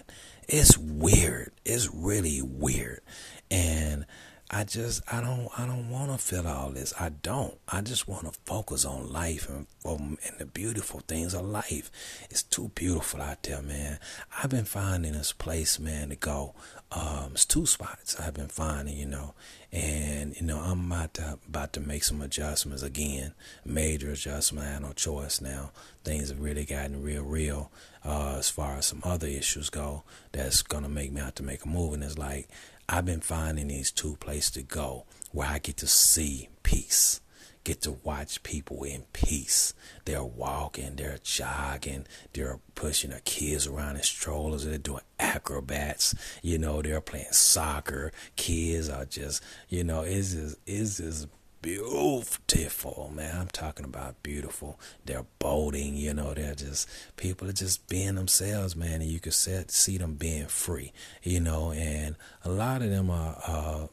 It's 0.47 0.77
weird. 0.77 1.51
It's 1.65 1.89
really 1.93 2.41
weird. 2.41 3.01
And 3.49 4.05
I 4.51 4.63
just 4.63 5.01
I 5.11 5.21
don't 5.21 5.49
I 5.57 5.65
don't 5.65 5.89
want 5.89 6.11
to 6.11 6.19
feel 6.19 6.47
all 6.47 6.69
this. 6.69 6.93
I 6.99 7.09
don't. 7.09 7.57
I 7.67 7.81
just 7.81 8.07
want 8.07 8.31
to 8.31 8.39
focus 8.45 8.85
on 8.85 9.11
life 9.11 9.49
and 9.49 9.65
um, 9.83 10.19
and 10.23 10.37
the 10.37 10.45
beautiful 10.45 10.99
things 11.07 11.33
of 11.33 11.45
life. 11.45 11.91
It's 12.29 12.43
too 12.43 12.69
beautiful 12.75 13.21
out 13.21 13.41
there, 13.41 13.63
man. 13.63 13.99
I've 14.37 14.51
been 14.51 14.65
finding 14.65 15.13
this 15.13 15.31
place, 15.31 15.79
man, 15.79 16.09
to 16.09 16.15
go. 16.15 16.53
Um, 16.91 17.31
it's 17.33 17.45
two 17.45 17.65
spots 17.65 18.19
I've 18.19 18.35
been 18.35 18.47
finding, 18.47 18.95
you 18.95 19.07
know, 19.07 19.33
and 19.71 20.35
you 20.35 20.45
know 20.45 20.59
I'm 20.59 20.91
about 20.91 21.15
to 21.15 21.39
about 21.47 21.73
to 21.73 21.79
make 21.79 22.03
some 22.03 22.21
adjustments 22.21 22.83
again, 22.83 23.33
major 23.65 24.11
adjustment. 24.11 24.67
I 24.67 24.71
have 24.73 24.83
no 24.83 24.93
choice 24.93 25.41
now. 25.41 25.71
Things 26.03 26.29
have 26.29 26.39
really 26.39 26.65
gotten 26.65 27.01
real, 27.01 27.23
real. 27.23 27.71
Uh, 28.03 28.35
as 28.37 28.51
far 28.51 28.77
as 28.77 28.85
some 28.85 29.01
other 29.03 29.25
issues 29.25 29.71
go, 29.71 30.03
that's 30.31 30.61
gonna 30.61 30.87
make 30.87 31.11
me 31.11 31.19
have 31.19 31.33
to 31.35 31.43
make 31.43 31.65
a 31.65 31.67
move, 31.67 31.95
and 31.95 32.03
it's 32.03 32.19
like 32.19 32.47
I've 32.87 33.05
been 33.05 33.21
finding 33.21 33.67
these 33.69 33.91
two 33.91 34.15
places 34.17 34.51
to 34.51 34.61
go 34.63 35.05
where 35.31 35.47
I 35.47 35.59
get 35.59 35.77
to 35.77 35.87
see 35.87 36.49
peace, 36.63 37.19
get 37.63 37.81
to 37.81 37.93
watch 38.03 38.43
people 38.43 38.83
in 38.83 39.03
peace. 39.11 39.73
They're 40.05 40.23
walking, 40.23 40.95
they're 40.95 41.17
jogging, 41.23 42.05
they're 42.33 42.59
pushing 42.75 43.09
their 43.09 43.21
kids 43.25 43.65
around 43.65 43.95
in 43.95 44.03
strollers, 44.03 44.65
they're 44.65 44.77
doing 44.77 45.01
acrobats, 45.19 46.13
you 46.43 46.59
know, 46.59 46.81
they're 46.81 47.01
playing 47.01 47.31
soccer. 47.31 48.11
Kids 48.35 48.89
are 48.89 49.05
just, 49.05 49.43
you 49.67 49.83
know, 49.83 50.01
it's 50.01 50.33
just, 50.33 50.57
it's 50.67 50.97
just 50.97 51.27
beautiful, 51.65 53.11
man. 53.15 53.35
I'm 53.35 53.47
talking 53.47 53.85
about 53.85 54.21
beautiful. 54.21 54.79
They're 55.05 55.25
boating, 55.39 55.95
you 55.95 56.13
know, 56.13 56.33
they're 56.33 56.53
just 56.53 56.87
people 57.17 57.49
are 57.49 57.53
just 57.53 57.87
being 57.87 58.15
themselves, 58.15 58.75
man, 58.75 59.01
and 59.01 59.09
you 59.09 59.19
can 59.19 59.31
set, 59.31 59.71
see 59.71 59.97
them 59.97 60.13
being 60.13 60.45
free, 60.45 60.93
you 61.23 61.39
know, 61.39 61.71
and 61.71 62.15
a 62.43 62.49
lot 62.49 62.83
of 62.83 62.91
them 62.91 63.09
are, 63.09 63.37
uh, 63.47 63.87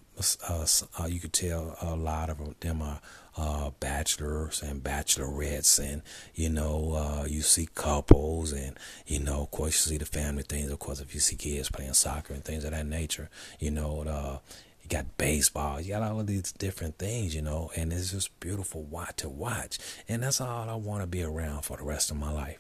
uh, 0.49 0.67
uh, 1.01 1.07
you 1.07 1.19
could 1.19 1.33
tell 1.33 1.77
a 1.81 1.97
lot 1.97 2.29
of 2.29 2.61
them 2.61 2.83
are 2.83 3.01
uh, 3.37 3.71
bachelors 3.81 4.63
and 4.63 4.85
bachelorettes, 4.85 5.79
and 5.79 6.03
you 6.35 6.51
know, 6.51 6.93
uh, 6.93 7.25
you 7.25 7.41
see 7.41 7.67
couples, 7.75 8.53
and 8.53 8.79
you 9.07 9.19
know, 9.19 9.43
of 9.43 9.51
course, 9.51 9.87
you 9.87 9.93
see 9.93 9.99
the 9.99 10.05
family 10.05 10.43
things. 10.43 10.71
Of 10.71 10.79
course, 10.79 11.01
if 11.01 11.15
you 11.15 11.21
see 11.21 11.37
kids 11.37 11.71
playing 11.71 11.95
soccer 11.95 12.35
and 12.35 12.45
things 12.45 12.65
of 12.65 12.73
that 12.73 12.87
nature, 12.87 13.31
you 13.59 13.71
know, 13.71 14.03
uh, 14.07 14.39
you 14.83 14.89
got 14.89 15.17
baseball, 15.17 15.81
you 15.81 15.91
got 15.93 16.03
all 16.03 16.21
of 16.21 16.27
these 16.27 16.53
different 16.53 16.99
things, 16.99 17.35
you 17.35 17.43
know, 17.43 17.71
and 17.77 17.93
it's 17.93 18.13
just 18.13 18.39
beautiful 18.41 18.83
watch 18.83 19.17
to 19.17 19.29
watch. 19.29 19.79
And 20.09 20.23
that's 20.23 20.41
all 20.41 20.69
I 20.69 20.75
want 20.75 21.03
to 21.03 21.07
be 21.07 21.23
around 21.23 21.63
for 21.63 21.77
the 21.77 21.85
rest 21.85 22.11
of 22.11 22.17
my 22.17 22.33
life. 22.33 22.59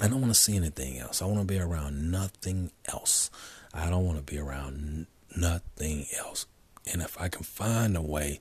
I 0.00 0.08
don't 0.08 0.20
want 0.20 0.32
to 0.32 0.40
see 0.40 0.56
anything 0.56 0.98
else. 0.98 1.20
I 1.20 1.26
want 1.26 1.40
to 1.40 1.44
be 1.44 1.58
around 1.58 2.10
nothing 2.10 2.70
else. 2.86 3.30
I 3.74 3.90
don't 3.90 4.06
want 4.06 4.18
to 4.18 4.24
be 4.24 4.38
around 4.38 5.06
nothing 5.36 6.06
else. 6.18 6.46
And 6.90 7.02
if 7.02 7.20
I 7.20 7.28
can 7.28 7.42
find 7.42 7.96
a 7.96 8.02
way 8.02 8.40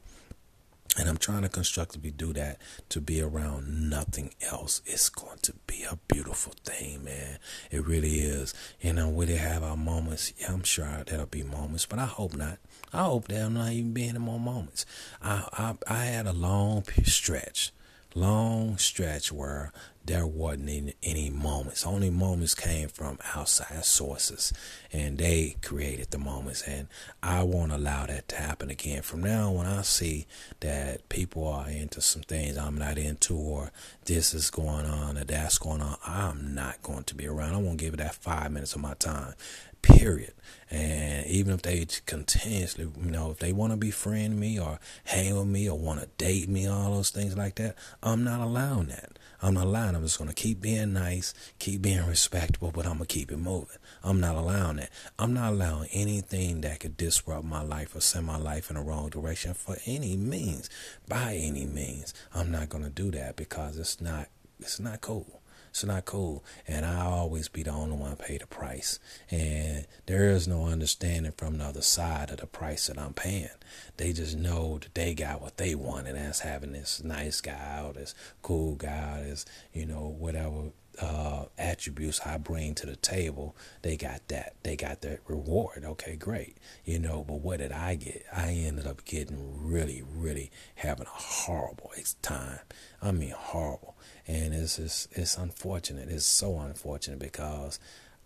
and 0.98 1.08
I'm 1.08 1.18
trying 1.18 1.44
to 1.44 1.50
constructively 1.50 2.12
do 2.12 2.34
that 2.34 2.58
to 2.90 3.00
be 3.00 3.22
around 3.22 3.90
nothing 3.90 4.34
else. 4.42 4.82
It's 4.86 5.10
going 5.10 5.38
to 5.44 5.54
be 5.68 5.84
a 5.84 5.98
beautiful 6.08 6.54
thing, 6.66 7.04
man. 7.04 7.38
It 7.72 7.86
really 7.86 8.20
is. 8.22 8.54
You 8.82 8.94
know, 8.94 9.10
will 9.10 9.30
it 9.30 9.38
have 9.38 9.64
our 9.64 9.78
moments? 9.78 10.34
Yeah, 10.38 10.54
I'm 10.54 10.64
sure 10.64 11.04
there'll 11.06 11.26
be 11.28 11.44
moments, 11.44 11.86
but 11.86 12.00
I 12.00 12.06
hope 12.06 12.36
not. 12.36 12.58
I 12.92 13.04
hope 13.04 13.28
there'll 13.28 13.50
not 13.50 13.72
even 13.72 13.94
be 13.94 14.08
any 14.08 14.20
more 14.20 14.40
moments. 14.40 14.86
I 15.22 15.48
I, 15.54 15.76
I 15.88 16.06
had 16.06 16.26
a 16.28 16.34
long 16.34 16.84
stretch, 17.04 17.72
long 18.16 18.78
stretch 18.78 19.32
where 19.32 19.72
there 20.10 20.26
wasn't 20.26 20.70
any, 20.70 20.94
any 21.04 21.30
moments. 21.30 21.86
Only 21.86 22.10
moments 22.10 22.56
came 22.56 22.90
from 22.90 23.20
outside 23.36 23.86
sources, 23.86 24.52
and 24.92 25.20
they 25.20 25.56
created 25.62 26.10
the 26.10 26.18
moments. 26.18 26.64
And 26.64 26.88
I 27.22 27.44
won't 27.44 27.72
allow 27.72 28.08
that 28.08 28.28
to 28.30 28.36
happen 28.36 28.72
again. 28.72 29.04
From 29.04 29.22
now, 29.22 29.52
when 29.52 29.68
I 29.68 29.84
see 29.84 30.26
that 30.62 31.08
people 31.10 31.48
are 31.48 31.70
into 31.70 32.02
some 32.02 32.24
things 32.24 32.58
I'm 32.58 32.78
not 32.78 32.98
into, 32.98 33.36
or 33.36 33.72
this 34.06 34.34
is 34.34 34.50
going 34.50 34.88
on, 34.88 35.18
or 35.18 35.24
that's 35.24 35.60
going 35.60 35.82
on, 35.82 35.98
I'm 36.04 36.56
not 36.56 36.82
going 36.82 37.04
to 37.04 37.16
be 37.16 37.28
around. 37.28 37.54
I 37.54 37.58
won't 37.58 37.78
give 37.78 37.94
it 37.94 37.98
that 37.98 38.16
five 38.16 38.52
minutes 38.52 38.74
of 38.74 38.82
my 38.82 38.96
time 38.96 39.36
period. 39.82 40.34
And 40.72 41.26
even 41.26 41.54
if 41.54 41.64
they 41.64 41.86
continuously, 42.06 42.88
you 43.02 43.12
know, 43.12 43.32
if 43.32 43.40
they 43.40 43.52
want 43.54 43.74
to 43.74 43.78
befriend 43.78 44.40
me 44.40 44.60
or 44.60 44.80
hang 45.06 45.36
with 45.36 45.48
me 45.48 45.70
or 45.70 45.78
want 45.78 46.00
to 46.02 46.08
date 46.18 46.48
me, 46.48 46.68
all 46.68 46.94
those 46.94 47.10
things 47.10 47.36
like 47.36 47.56
that, 47.56 47.76
I'm 48.04 48.24
not 48.24 48.40
allowing 48.40 48.88
that. 48.88 49.18
I'm 49.42 49.54
not 49.54 49.66
allowing. 49.66 49.96
I'm 49.96 50.04
just 50.04 50.18
going 50.18 50.30
to 50.30 50.36
keep 50.36 50.62
being 50.62 50.94
nice, 50.94 51.34
keep 51.60 51.82
being 51.82 52.06
respectable, 52.06 52.72
but 52.72 52.86
I'm 52.86 52.98
going 52.98 53.08
to 53.08 53.14
keep 53.14 53.32
it 53.32 53.38
moving. 53.38 53.78
I'm 54.04 54.20
not 54.20 54.36
allowing 54.36 54.78
that. 54.78 54.92
I'm 55.18 55.34
not 55.34 55.54
allowing 55.54 55.90
anything 55.92 56.62
that 56.62 56.82
could 56.82 56.98
disrupt 56.98 57.46
my 57.46 57.64
life 57.64 57.96
or 57.96 58.02
send 58.02 58.26
my 58.26 58.38
life 58.38 58.70
in 58.70 58.76
the 58.76 58.84
wrong 58.84 59.10
direction 59.10 59.54
for 59.54 59.78
any 59.86 60.18
means, 60.18 60.70
by 61.08 61.36
any 61.36 61.66
means. 61.66 62.14
I'm 62.36 62.52
not 62.52 62.70
going 62.70 62.84
to 62.84 62.90
do 62.90 63.12
that 63.12 63.38
because 63.38 63.78
it's 63.78 64.02
not, 64.02 64.28
it's 64.60 64.80
not 64.80 65.02
cool. 65.02 65.39
It's 65.70 65.84
not 65.84 66.06
cool. 66.06 66.44
And 66.68 66.86
I 66.86 67.06
always 67.06 67.48
be 67.48 67.64
the 67.64 67.72
only 67.72 67.96
one 67.96 68.16
pay 68.16 68.38
the 68.38 68.48
price. 68.48 69.00
And 69.32 69.86
there 70.06 70.30
is 70.30 70.48
no 70.48 70.66
understanding 70.66 71.34
from 71.38 71.58
the 71.58 71.66
other 71.66 71.82
side 71.82 72.32
of 72.32 72.38
the 72.38 72.48
price 72.48 72.88
that 72.88 72.98
I'm 72.98 73.14
paying. 73.14 73.50
They 73.98 74.14
just 74.14 74.38
know 74.38 74.80
that 74.80 74.96
they 74.96 75.14
got 75.14 75.42
what 75.42 75.58
they 75.58 75.76
want, 75.76 76.08
and 76.08 76.18
that's 76.18 76.40
having 76.40 76.74
this 76.74 77.04
nice 77.04 77.42
guy 77.42 77.84
or 77.86 77.94
this 77.94 78.16
cool 78.42 78.76
guy, 78.76 79.24
this, 79.24 79.46
you 79.74 79.86
know, 79.86 80.16
whatever 80.18 80.72
uh, 81.02 81.46
attributes 81.58 82.22
I 82.26 82.38
bring 82.38 82.76
to 82.76 82.86
the 82.86 82.96
table, 82.96 83.56
they 83.82 83.96
got 83.96 84.28
that. 84.28 84.56
They 84.64 84.76
got 84.76 85.02
that 85.02 85.20
reward. 85.28 85.84
Okay, 85.86 86.16
great. 86.16 86.58
You 86.84 87.00
know, 87.00 87.24
but 87.28 87.42
what 87.42 87.60
did 87.60 87.72
I 87.72 87.96
get? 87.96 88.26
I 88.36 88.52
ended 88.52 88.88
up 88.88 89.06
getting 89.06 89.56
really, 89.66 90.04
really 90.06 90.52
having 90.76 91.08
a 91.08 91.10
horrible 91.10 91.92
time. 92.22 92.60
I 93.02 93.12
mean, 93.12 93.34
horrible 93.36 93.96
and 94.30 94.54
it's 94.54 94.78
just 94.78 95.10
it's 95.18 95.38
unfortunate. 95.38 96.08
It's 96.10 96.26
so 96.26 96.60
unfortunate 96.60 97.18
because 97.18 97.80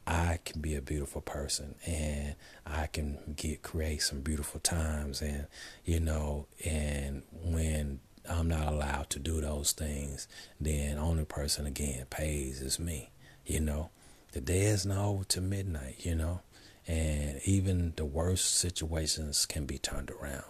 I 0.06 0.40
can 0.44 0.60
be 0.60 0.76
a 0.76 0.82
beautiful 0.82 1.22
person 1.22 1.76
and 1.86 2.36
I 2.66 2.88
can 2.88 3.34
get 3.38 3.62
create 3.64 4.02
some 4.02 4.20
beautiful 4.20 4.60
times 4.60 5.22
and 5.22 5.48
you 5.86 6.02
know 6.02 6.48
and 6.66 7.24
when 7.42 8.02
I'm 8.30 8.50
not 8.50 8.68
allowed 8.72 9.10
to 9.12 9.20
do 9.20 9.40
those 9.42 9.72
things, 9.72 10.28
then 10.60 10.98
only 10.98 11.24
person 11.26 11.66
again 11.66 12.06
pays 12.10 12.62
is 12.62 12.80
me, 12.80 13.12
you 13.46 13.60
know. 13.60 13.90
the 14.34 14.42
day 14.42 14.64
is 14.64 14.86
not 14.86 15.06
over 15.06 15.24
to 15.26 15.42
midnight, 15.42 15.98
you 16.00 16.16
know, 16.16 16.42
and 16.88 17.40
even 17.46 17.94
the 17.96 18.06
worst 18.06 18.56
situations 18.56 19.46
can 19.46 19.66
be 19.66 19.78
turned 19.78 20.10
around. 20.10 20.44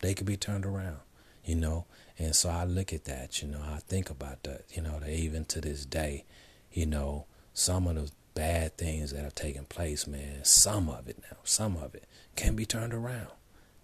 They 0.00 0.14
can 0.14 0.26
be 0.26 0.36
turned 0.36 0.64
around, 0.64 0.98
you 1.44 1.54
know, 1.54 1.86
and 2.18 2.34
so 2.34 2.48
I 2.48 2.64
look 2.64 2.92
at 2.92 3.04
that, 3.04 3.42
you 3.42 3.48
know, 3.48 3.60
I 3.60 3.78
think 3.78 4.10
about 4.10 4.44
that, 4.44 4.64
you 4.72 4.82
know, 4.82 5.00
that 5.00 5.10
even 5.10 5.44
to 5.46 5.60
this 5.60 5.84
day, 5.84 6.24
you 6.72 6.86
know, 6.86 7.26
some 7.52 7.86
of 7.86 7.96
the 7.96 8.10
bad 8.34 8.76
things 8.76 9.12
that 9.12 9.22
have 9.22 9.34
taken 9.34 9.64
place, 9.64 10.06
man, 10.06 10.44
some 10.44 10.88
of 10.88 11.08
it 11.08 11.18
now, 11.30 11.38
some 11.44 11.76
of 11.76 11.94
it 11.94 12.04
can 12.36 12.54
be 12.56 12.66
turned 12.66 12.92
around. 12.92 13.28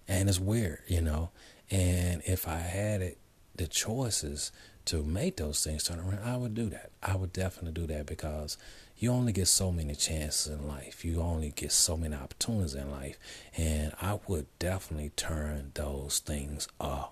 And 0.08 0.28
it's 0.28 0.40
weird, 0.40 0.80
you 0.86 1.00
know. 1.00 1.30
And 1.70 2.22
if 2.24 2.48
I 2.48 2.58
had 2.58 3.00
it, 3.00 3.18
the 3.54 3.66
choices 3.66 4.50
to 4.86 5.02
make 5.02 5.36
those 5.36 5.62
things 5.62 5.84
turn 5.84 6.00
around, 6.00 6.24
I 6.24 6.36
would 6.36 6.54
do 6.54 6.68
that. 6.70 6.90
I 7.02 7.14
would 7.16 7.32
definitely 7.32 7.80
do 7.80 7.86
that 7.88 8.06
because 8.06 8.56
you 8.96 9.10
only 9.12 9.32
get 9.32 9.48
so 9.48 9.70
many 9.70 9.94
chances 9.94 10.52
in 10.52 10.66
life. 10.66 11.04
You 11.04 11.20
only 11.20 11.52
get 11.54 11.72
so 11.72 11.96
many 11.96 12.14
opportunities 12.16 12.74
in 12.74 12.90
life. 12.90 13.18
And 13.56 13.92
I 14.00 14.18
would 14.26 14.46
definitely 14.58 15.10
turn 15.10 15.72
those 15.74 16.18
things 16.18 16.68
around. 16.80 17.10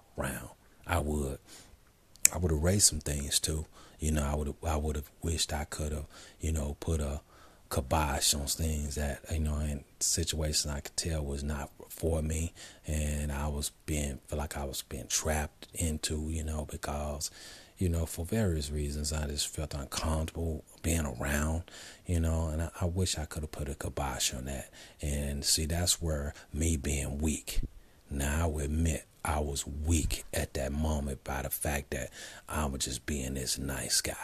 I 0.87 1.00
would. 1.00 1.38
I 2.33 2.38
would 2.38 2.52
erase 2.52 2.87
some 2.87 3.00
things 3.00 3.40
too. 3.40 3.66
You 3.98 4.12
know, 4.12 4.24
I 4.24 4.35
would 4.35 4.54
I 4.66 4.76
would 4.76 4.96
have 4.96 5.11
wished 5.22 5.52
I 5.52 5.64
could 5.64 5.92
have, 5.92 6.07
you 6.40 6.52
know, 6.52 6.76
put 6.81 7.00
a 7.00 7.20
kibosh 7.70 8.35
on 8.35 8.46
things 8.46 8.94
that 8.94 9.20
you 9.31 9.40
know 9.40 9.59
in 9.59 9.85
situations 10.00 10.72
I 10.72 10.81
could 10.81 10.96
tell 10.96 11.24
was 11.24 11.42
not 11.42 11.70
for 11.88 12.22
me, 12.22 12.52
and 12.87 13.33
I 13.33 13.48
was 13.48 13.70
being 13.87 14.18
feel 14.26 14.38
like 14.38 14.57
I 14.57 14.64
was 14.64 14.83
being 14.83 15.07
trapped 15.09 15.68
into, 15.74 16.28
you 16.31 16.44
know, 16.44 16.66
because 16.70 17.31
you 17.76 17.88
know 17.88 18.07
for 18.07 18.24
various 18.24 18.70
reasons 18.70 19.12
I 19.12 19.26
just 19.26 19.48
felt 19.48 19.74
uncomfortable 19.74 20.64
being 20.83 21.07
around, 21.07 21.64
you 22.07 22.20
know, 22.20 22.48
and 22.48 22.62
I, 22.62 22.70
I 22.81 22.85
wish 22.87 23.18
I 23.18 23.24
could 23.24 23.42
have 23.42 23.52
put 23.52 23.68
a 23.68 23.74
kibosh 23.74 24.33
on 24.35 24.44
that. 24.46 24.70
And 25.02 25.44
see, 25.44 25.66
that's 25.66 26.00
where 26.00 26.35
me 26.52 26.76
being 26.76 27.18
weak. 27.18 27.61
Now 28.11 28.59
I 28.59 28.62
admit 28.64 29.07
I 29.29 29.41
was 29.41 29.67
weak 29.67 30.25
at 30.33 30.55
that 30.55 30.73
moment 30.73 31.23
by 31.23 31.43
the 31.43 31.51
fact 31.51 31.91
that 31.91 32.11
I 32.49 32.64
was 32.64 32.87
just 32.87 33.05
being 33.05 33.35
this 33.35 33.59
nice 33.59 34.01
guy. 34.01 34.14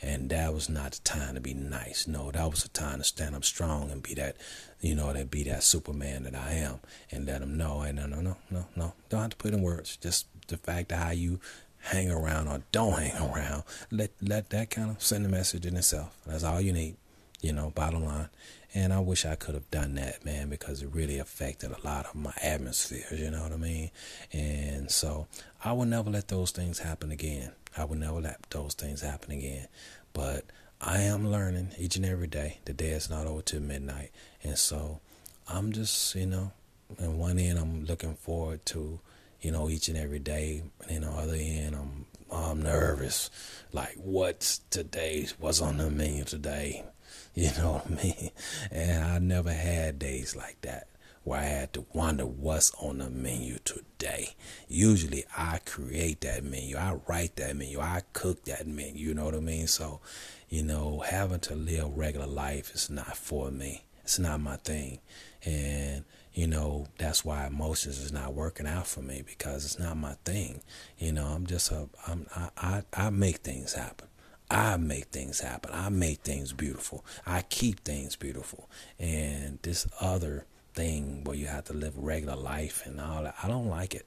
And 0.00 0.30
that 0.30 0.54
was 0.54 0.70
not 0.70 0.92
the 0.92 1.00
time 1.00 1.34
to 1.34 1.40
be 1.40 1.52
nice. 1.52 2.06
No, 2.06 2.30
that 2.30 2.50
was 2.50 2.62
the 2.62 2.70
time 2.70 2.98
to 2.98 3.04
stand 3.04 3.34
up 3.34 3.44
strong 3.44 3.90
and 3.90 4.02
be 4.02 4.14
that, 4.14 4.36
you 4.80 4.94
know, 4.94 5.12
that 5.12 5.30
be 5.30 5.44
that 5.44 5.62
Superman 5.62 6.24
that 6.24 6.34
I 6.34 6.52
am, 6.54 6.80
and 7.10 7.26
let 7.26 7.40
them 7.40 7.56
know, 7.58 7.82
hey, 7.82 7.92
no, 7.92 8.06
no, 8.06 8.20
no, 8.20 8.36
no, 8.50 8.66
no, 8.74 8.94
don't 9.08 9.20
have 9.20 9.30
to 9.30 9.36
put 9.36 9.52
in 9.52 9.62
words. 9.62 9.96
Just 9.96 10.26
the 10.48 10.56
fact 10.56 10.92
how 10.92 11.10
you 11.10 11.40
hang 11.78 12.10
around 12.10 12.48
or 12.48 12.62
don't 12.72 12.98
hang 13.00 13.30
around, 13.30 13.64
let 13.90 14.10
let 14.20 14.50
that 14.50 14.70
kind 14.70 14.90
of 14.90 15.02
send 15.02 15.24
a 15.26 15.28
message 15.28 15.66
in 15.66 15.76
itself. 15.76 16.16
That's 16.26 16.44
all 16.44 16.60
you 16.60 16.72
need, 16.72 16.96
you 17.44 17.52
know. 17.52 17.70
Bottom 17.70 18.04
line, 18.04 18.28
and 18.74 18.92
I 18.92 19.00
wish 19.00 19.24
I 19.24 19.36
could 19.36 19.54
have 19.54 19.70
done 19.70 19.94
that, 19.94 20.24
man, 20.24 20.48
because 20.48 20.82
it 20.82 20.88
really 20.92 21.18
affected 21.18 21.70
a 21.70 21.86
lot 21.86 22.06
of 22.06 22.14
my 22.14 22.32
atmospheres. 22.42 23.20
You 23.20 23.30
know 23.30 23.42
what 23.42 23.52
I 23.52 23.56
mean? 23.56 23.90
And 24.32 24.90
so 24.90 25.28
I 25.62 25.72
will 25.72 25.84
never 25.84 26.10
let 26.10 26.28
those 26.28 26.50
things 26.50 26.80
happen 26.80 27.12
again. 27.12 27.52
I 27.76 27.84
will 27.84 27.96
never 27.96 28.20
let 28.20 28.40
those 28.50 28.74
things 28.74 29.02
happen 29.02 29.30
again. 29.32 29.68
But 30.12 30.44
I 30.80 31.02
am 31.02 31.30
learning 31.30 31.72
each 31.78 31.96
and 31.96 32.04
every 32.04 32.26
day. 32.26 32.58
The 32.64 32.72
day 32.72 32.90
is 32.90 33.10
not 33.10 33.26
over 33.26 33.42
till 33.42 33.60
midnight. 33.60 34.10
And 34.42 34.58
so 34.58 35.00
I'm 35.48 35.72
just, 35.72 36.14
you 36.14 36.26
know, 36.26 36.52
on 37.00 37.18
one 37.18 37.38
end, 37.38 37.58
I'm 37.58 37.84
looking 37.84 38.14
forward 38.14 38.64
to, 38.66 38.98
you 39.40 39.50
know, 39.50 39.68
each 39.68 39.88
and 39.88 39.96
every 39.96 40.18
day. 40.18 40.62
And 40.88 41.04
on 41.04 41.14
the 41.16 41.22
other 41.22 41.36
end, 41.36 41.76
I'm, 41.76 42.06
I'm 42.32 42.62
nervous. 42.62 43.30
Like, 43.72 43.94
what's 43.96 44.58
today? 44.70 45.26
What's 45.38 45.60
on 45.60 45.78
the 45.78 45.90
menu 45.90 46.24
today? 46.24 46.84
You 47.36 47.50
know 47.58 47.72
what 47.72 47.86
I 47.86 48.04
mean? 48.04 48.30
And 48.70 49.04
I 49.04 49.18
never 49.18 49.52
had 49.52 49.98
days 49.98 50.36
like 50.36 50.60
that 50.60 50.86
where 51.24 51.40
I 51.40 51.44
had 51.44 51.72
to 51.72 51.84
wonder 51.92 52.24
what's 52.26 52.70
on 52.74 52.98
the 52.98 53.10
menu 53.10 53.58
today. 53.64 54.36
Usually 54.68 55.24
I 55.36 55.58
create 55.64 56.20
that 56.20 56.44
menu, 56.44 56.76
I 56.76 56.98
write 57.08 57.34
that 57.36 57.56
menu, 57.56 57.80
I 57.80 58.02
cook 58.12 58.44
that 58.44 58.68
menu, 58.68 59.08
you 59.08 59.14
know 59.14 59.24
what 59.24 59.34
I 59.34 59.40
mean? 59.40 59.66
So, 59.66 60.00
you 60.48 60.62
know, 60.62 61.00
having 61.00 61.40
to 61.40 61.56
live 61.56 61.96
regular 61.96 62.26
life 62.26 62.72
is 62.72 62.88
not 62.88 63.16
for 63.16 63.50
me. 63.50 63.84
It's 64.04 64.18
not 64.18 64.40
my 64.40 64.56
thing. 64.56 65.00
And, 65.44 66.04
you 66.34 66.46
know, 66.46 66.86
that's 66.98 67.24
why 67.24 67.46
emotions 67.46 67.98
is 67.98 68.12
not 68.12 68.34
working 68.34 68.66
out 68.66 68.86
for 68.86 69.00
me 69.00 69.22
because 69.26 69.64
it's 69.64 69.78
not 69.78 69.96
my 69.96 70.14
thing. 70.24 70.60
You 70.98 71.12
know, 71.12 71.26
I'm 71.26 71.46
just 71.46 71.72
a 71.72 71.88
I'm 72.06 72.26
I 72.36 72.50
I, 72.56 72.82
I 72.92 73.10
make 73.10 73.38
things 73.38 73.72
happen. 73.72 74.08
I 74.54 74.76
make 74.76 75.06
things 75.06 75.40
happen. 75.40 75.72
I 75.74 75.88
make 75.88 76.20
things 76.20 76.52
beautiful. 76.52 77.04
I 77.26 77.42
keep 77.42 77.80
things 77.84 78.16
beautiful. 78.16 78.70
And 78.98 79.58
this 79.62 79.86
other 80.00 80.46
thing 80.74 81.24
where 81.24 81.36
you 81.36 81.46
have 81.46 81.64
to 81.64 81.72
live 81.72 81.96
a 81.96 82.00
regular 82.00 82.36
life 82.36 82.84
and 82.86 83.00
all 83.00 83.22
that. 83.22 83.34
I 83.42 83.48
don't 83.48 83.68
like 83.68 83.94
it. 83.94 84.06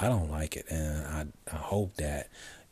I 0.00 0.08
don't 0.08 0.30
like 0.30 0.56
it, 0.56 0.66
and 0.70 1.06
I 1.06 1.26
I 1.52 1.56
hope 1.58 1.96
that 1.96 2.28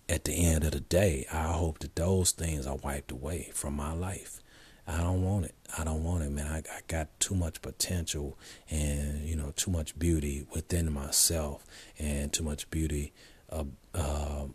at 0.09 0.24
the 0.24 0.33
end 0.33 0.64
of 0.64 0.72
the 0.72 0.80
day, 0.80 1.26
I 1.33 1.52
hope 1.52 1.80
that 1.80 1.94
those 1.94 2.33
things 2.33 2.66
are 2.66 2.76
wiped 2.76 3.12
away 3.12 3.50
from 3.52 3.74
my 3.74 3.92
life. 3.92 4.40
I 4.87 4.98
don't 4.98 5.22
want 5.22 5.44
it. 5.44 5.54
I 5.78 5.85
don't 5.85 6.02
want 6.02 6.24
it, 6.24 6.30
man. 6.30 6.46
I, 6.46 6.59
I 6.59 6.80
got 6.88 7.09
too 7.20 7.35
much 7.35 7.62
potential 7.62 8.38
and 8.70 9.28
you 9.28 9.37
know 9.37 9.52
too 9.54 9.70
much 9.70 9.98
beauty 9.98 10.46
within 10.54 10.92
myself 10.92 11.64
and 11.98 12.33
too 12.33 12.42
much 12.42 12.70
beauty, 12.70 13.12
uh, 13.50 13.64
uh, 13.94 14.46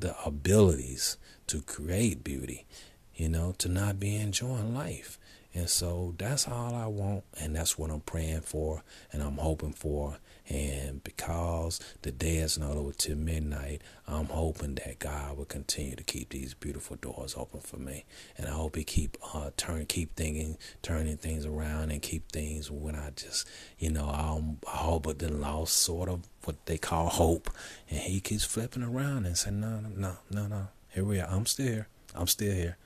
the 0.00 0.14
abilities 0.24 1.16
to 1.46 1.60
create 1.60 2.24
beauty, 2.24 2.66
you 3.14 3.28
know, 3.28 3.54
to 3.58 3.68
not 3.68 4.00
be 4.00 4.16
enjoying 4.16 4.74
life. 4.74 5.18
And 5.56 5.70
so 5.70 6.14
that's 6.18 6.48
all 6.48 6.74
I 6.74 6.86
want, 6.88 7.22
and 7.38 7.54
that's 7.54 7.78
what 7.78 7.90
I'm 7.90 8.00
praying 8.00 8.40
for, 8.40 8.82
and 9.12 9.22
I'm 9.22 9.36
hoping 9.36 9.72
for. 9.72 10.18
And 10.48 11.02
because 11.04 11.80
the 12.02 12.10
day 12.10 12.38
is 12.38 12.58
not 12.58 12.72
over 12.72 12.92
till 12.92 13.16
midnight, 13.16 13.80
I'm 14.08 14.26
hoping 14.26 14.74
that 14.74 14.98
God 14.98 15.38
will 15.38 15.44
continue 15.44 15.94
to 15.94 16.02
keep 16.02 16.30
these 16.30 16.54
beautiful 16.54 16.96
doors 16.96 17.36
open 17.38 17.60
for 17.60 17.76
me. 17.76 18.04
And 18.36 18.48
I 18.48 18.50
hope 18.50 18.74
He 18.74 18.82
keep 18.82 19.16
uh, 19.32 19.50
turn, 19.56 19.86
keep 19.86 20.16
thinking, 20.16 20.58
turning 20.82 21.16
things 21.16 21.46
around, 21.46 21.92
and 21.92 22.02
keep 22.02 22.32
things 22.32 22.68
when 22.68 22.96
I 22.96 23.10
just, 23.10 23.46
you 23.78 23.90
know, 23.90 24.08
I'm, 24.08 24.58
all 24.66 25.00
hope 25.00 25.18
the 25.18 25.32
lost 25.32 25.74
sort 25.74 26.08
of 26.08 26.24
what 26.42 26.66
they 26.66 26.78
call 26.78 27.08
hope, 27.08 27.48
and 27.88 28.00
He 28.00 28.20
keeps 28.20 28.44
flipping 28.44 28.82
around 28.82 29.24
and 29.24 29.38
saying, 29.38 29.60
No, 29.60 29.78
no, 29.78 29.88
no, 29.94 30.16
no, 30.30 30.46
no, 30.48 30.68
here 30.88 31.04
we 31.04 31.20
are. 31.20 31.28
I'm 31.30 31.46
still 31.46 31.66
here. 31.66 31.88
I'm 32.12 32.26
still 32.26 32.52
here. 32.52 32.76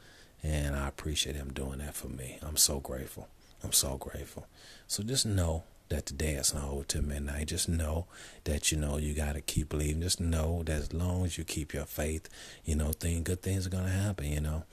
And 0.43 0.77
I 0.77 0.89
appreciate 0.89 1.37
him 1.37 1.53
doing 1.53 1.79
that 1.79 1.95
for 1.95 2.09
me. 2.09 2.39
I'm 2.43 2.57
so 2.57 2.81
grateful. 2.81 3.29
I'm 3.63 3.73
so 3.73 3.97
grateful. 3.97 4.47
So 4.87 5.03
just 5.03 5.27
know 5.27 5.65
that 5.89 6.07
the 6.07 6.13
day 6.13 6.35
is 6.35 6.55
not 6.55 6.65
over 6.65 6.85
till 6.85 7.03
midnight. 7.03 7.49
Just 7.49 7.69
know 7.69 8.07
that 8.45 8.71
you 8.71 8.79
know 8.79 8.99
you 8.99 9.15
got 9.15 9.35
to 9.35 9.41
keep 9.41 9.71
believing. 9.71 10.03
Just 10.03 10.21
know 10.21 10.63
that 10.65 10.77
as 10.77 10.93
long 10.93 11.25
as 11.25 11.39
you 11.39 11.45
keep 11.45 11.73
your 11.73 11.87
faith, 11.87 12.29
you 12.65 12.77
know, 12.77 12.93
thing 12.93 13.23
good 13.23 13.43
things 13.43 13.67
are 13.67 13.71
gonna 13.71 13.89
happen. 13.89 14.27
You 14.27 14.41
know, 14.41 14.65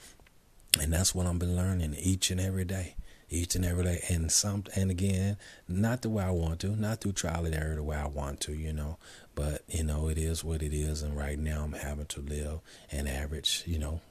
and 0.82 0.92
that's 0.94 1.16
what 1.16 1.26
I've 1.26 1.40
been 1.40 1.56
learning 1.56 1.96
each 1.98 2.32
and 2.32 2.40
every 2.40 2.66
day, 2.66 2.96
each 3.30 3.56
and 3.56 3.66
every 3.66 3.86
day. 3.86 4.04
And 4.10 4.32
some, 4.32 4.66
and 4.76 4.92
again, 4.92 5.38
not 5.68 6.02
the 6.02 6.10
way 6.10 6.24
I 6.24 6.32
want 6.32 6.60
to, 6.62 6.76
not 6.76 7.02
through 7.02 7.14
trial 7.14 7.46
and 7.46 7.56
error 7.56 7.76
the 7.76 7.84
way 7.84 7.98
I 7.98 8.08
want 8.08 8.42
to. 8.42 8.54
You 8.54 8.74
know, 8.74 8.98
but 9.36 9.64
you 9.68 9.84
know 9.84 10.10
it 10.10 10.18
is 10.18 10.44
what 10.44 10.62
it 10.62 10.74
is. 10.74 11.02
And 11.02 11.16
right 11.16 11.40
now 11.40 11.64
I'm 11.64 11.74
having 11.74 12.08
to 12.08 12.22
live 12.22 12.60
an 12.92 13.08
average, 13.08 13.64
you 13.66 13.80
know, 13.80 14.02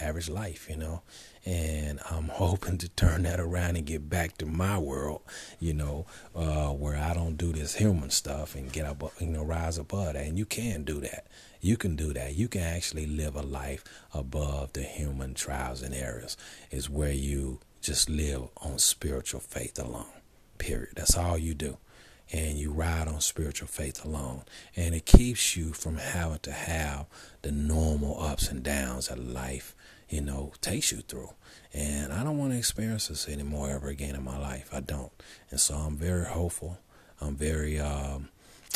average 0.00 0.28
life, 0.28 0.68
you 0.68 0.76
know. 0.76 1.02
And 1.44 2.00
I'm 2.10 2.28
hoping 2.28 2.78
to 2.78 2.88
turn 2.88 3.22
that 3.22 3.40
around 3.40 3.76
and 3.76 3.86
get 3.86 4.08
back 4.08 4.38
to 4.38 4.46
my 4.46 4.78
world, 4.78 5.22
you 5.58 5.74
know, 5.74 6.06
uh, 6.34 6.70
where 6.70 6.96
I 6.96 7.14
don't 7.14 7.36
do 7.36 7.52
this 7.52 7.76
human 7.76 8.10
stuff 8.10 8.54
and 8.54 8.72
get 8.72 8.86
up, 8.86 9.02
you 9.20 9.28
know, 9.28 9.44
rise 9.44 9.78
above 9.78 10.14
that. 10.14 10.24
And 10.24 10.38
you 10.38 10.46
can 10.46 10.84
do 10.84 11.00
that. 11.00 11.26
You 11.60 11.76
can 11.76 11.96
do 11.96 12.12
that. 12.12 12.34
You 12.34 12.48
can 12.48 12.62
actually 12.62 13.06
live 13.06 13.34
a 13.34 13.42
life 13.42 13.84
above 14.14 14.72
the 14.74 14.82
human 14.82 15.34
trials 15.34 15.82
and 15.82 15.94
errors. 15.94 16.36
Is 16.70 16.88
where 16.88 17.12
you 17.12 17.60
just 17.80 18.08
live 18.08 18.48
on 18.58 18.78
spiritual 18.78 19.40
faith 19.40 19.78
alone. 19.78 20.06
Period. 20.58 20.94
That's 20.96 21.16
all 21.16 21.38
you 21.38 21.54
do 21.54 21.78
and 22.32 22.58
you 22.58 22.70
ride 22.70 23.08
on 23.08 23.20
spiritual 23.20 23.68
faith 23.68 24.04
alone. 24.04 24.42
And 24.76 24.94
it 24.94 25.06
keeps 25.06 25.56
you 25.56 25.72
from 25.72 25.96
having 25.96 26.40
to 26.40 26.52
have 26.52 27.06
the 27.42 27.52
normal 27.52 28.22
ups 28.22 28.48
and 28.48 28.62
downs 28.62 29.08
that 29.08 29.18
life, 29.18 29.74
you 30.08 30.20
know, 30.20 30.52
takes 30.60 30.92
you 30.92 30.98
through. 30.98 31.30
And 31.74 32.12
I 32.12 32.24
don't 32.24 32.38
want 32.38 32.52
to 32.52 32.58
experience 32.58 33.08
this 33.08 33.28
anymore 33.28 33.70
ever 33.70 33.88
again 33.88 34.14
in 34.14 34.24
my 34.24 34.38
life. 34.38 34.70
I 34.72 34.80
don't. 34.80 35.12
And 35.50 35.60
so 35.60 35.74
I'm 35.74 35.96
very 35.96 36.24
hopeful. 36.24 36.78
I'm 37.20 37.36
very, 37.36 37.78
um, 37.78 38.28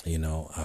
you 0.05 0.18
know, 0.18 0.51
I, 0.57 0.64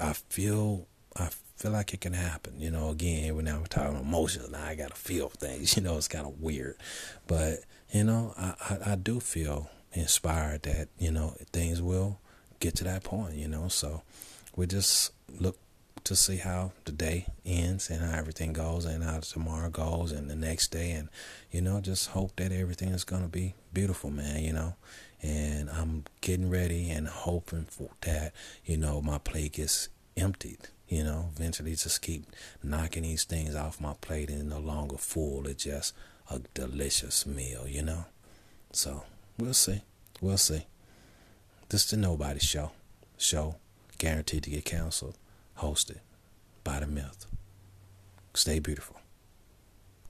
I 0.00 0.12
feel, 0.12 0.86
I 1.16 1.28
feel 1.56 1.70
like 1.72 1.94
it 1.94 2.00
can 2.00 2.14
happen. 2.14 2.54
You 2.58 2.70
know, 2.70 2.90
again, 2.90 3.36
when 3.36 3.46
I'm 3.46 3.66
talking 3.66 3.98
emotions, 3.98 4.50
now 4.50 4.64
I 4.64 4.74
got 4.74 4.90
to 4.90 4.96
feel 4.96 5.28
things. 5.28 5.76
You 5.76 5.82
know, 5.82 5.96
it's 5.96 6.08
kind 6.08 6.26
of 6.26 6.40
weird. 6.40 6.76
But, 7.26 7.60
you 7.92 8.04
know, 8.04 8.34
I, 8.36 8.54
I, 8.60 8.92
I 8.92 8.94
do 8.96 9.20
feel 9.20 9.70
inspired 9.92 10.62
that, 10.62 10.88
you 10.98 11.12
know, 11.12 11.34
things 11.52 11.80
will 11.80 12.20
get 12.60 12.74
to 12.76 12.84
that 12.84 13.04
point, 13.04 13.34
you 13.34 13.48
know. 13.48 13.68
So 13.68 14.02
we 14.56 14.66
just 14.66 15.12
look 15.38 15.58
to 16.04 16.16
see 16.16 16.36
how 16.36 16.72
the 16.84 16.92
day 16.92 17.26
ends 17.44 17.90
and 17.90 18.00
how 18.00 18.18
everything 18.18 18.52
goes 18.52 18.84
and 18.84 19.04
how 19.04 19.20
tomorrow 19.20 19.70
goes 19.70 20.12
and 20.12 20.28
the 20.30 20.36
next 20.36 20.68
day. 20.68 20.92
And 20.92 21.08
you 21.50 21.60
know 21.60 21.80
just 21.80 22.10
hope 22.10 22.36
that 22.36 22.52
everything 22.52 22.88
is 22.90 23.04
going 23.04 23.22
to 23.22 23.28
be 23.28 23.54
beautiful 23.72 24.10
man 24.10 24.42
you 24.42 24.52
know. 24.52 24.74
And 25.20 25.68
i'm 25.70 26.04
getting 26.20 26.48
ready 26.48 26.90
and 26.90 27.08
hoping 27.08 27.64
for 27.64 27.90
that 28.02 28.32
you 28.64 28.76
know 28.76 29.02
my 29.02 29.18
plate 29.18 29.54
gets 29.54 29.88
emptied 30.16 30.68
you 30.88 31.04
know. 31.04 31.30
Eventually 31.36 31.74
just 31.74 32.02
keep 32.02 32.24
knocking 32.62 33.02
these 33.02 33.24
things 33.24 33.54
off 33.54 33.80
my 33.80 33.94
plate 34.00 34.30
and 34.30 34.48
no 34.48 34.58
longer 34.58 34.96
full. 34.96 35.46
It's 35.46 35.64
just 35.64 35.94
a 36.30 36.40
delicious 36.54 37.26
meal 37.26 37.66
you 37.68 37.82
know. 37.82 38.06
So 38.72 39.04
we'll 39.38 39.54
see. 39.54 39.82
We'll 40.20 40.38
see. 40.38 40.66
This 41.68 41.84
is 41.84 41.90
the 41.90 41.96
nobody 41.96 42.40
show. 42.40 42.72
Show 43.18 43.56
guaranteed 43.98 44.44
to 44.44 44.50
get 44.50 44.64
canceled 44.64 45.16
hosted 45.58 46.00
by 46.64 46.80
the 46.80 46.86
myth. 46.86 47.26
Stay 48.34 48.58
beautiful. 48.58 48.97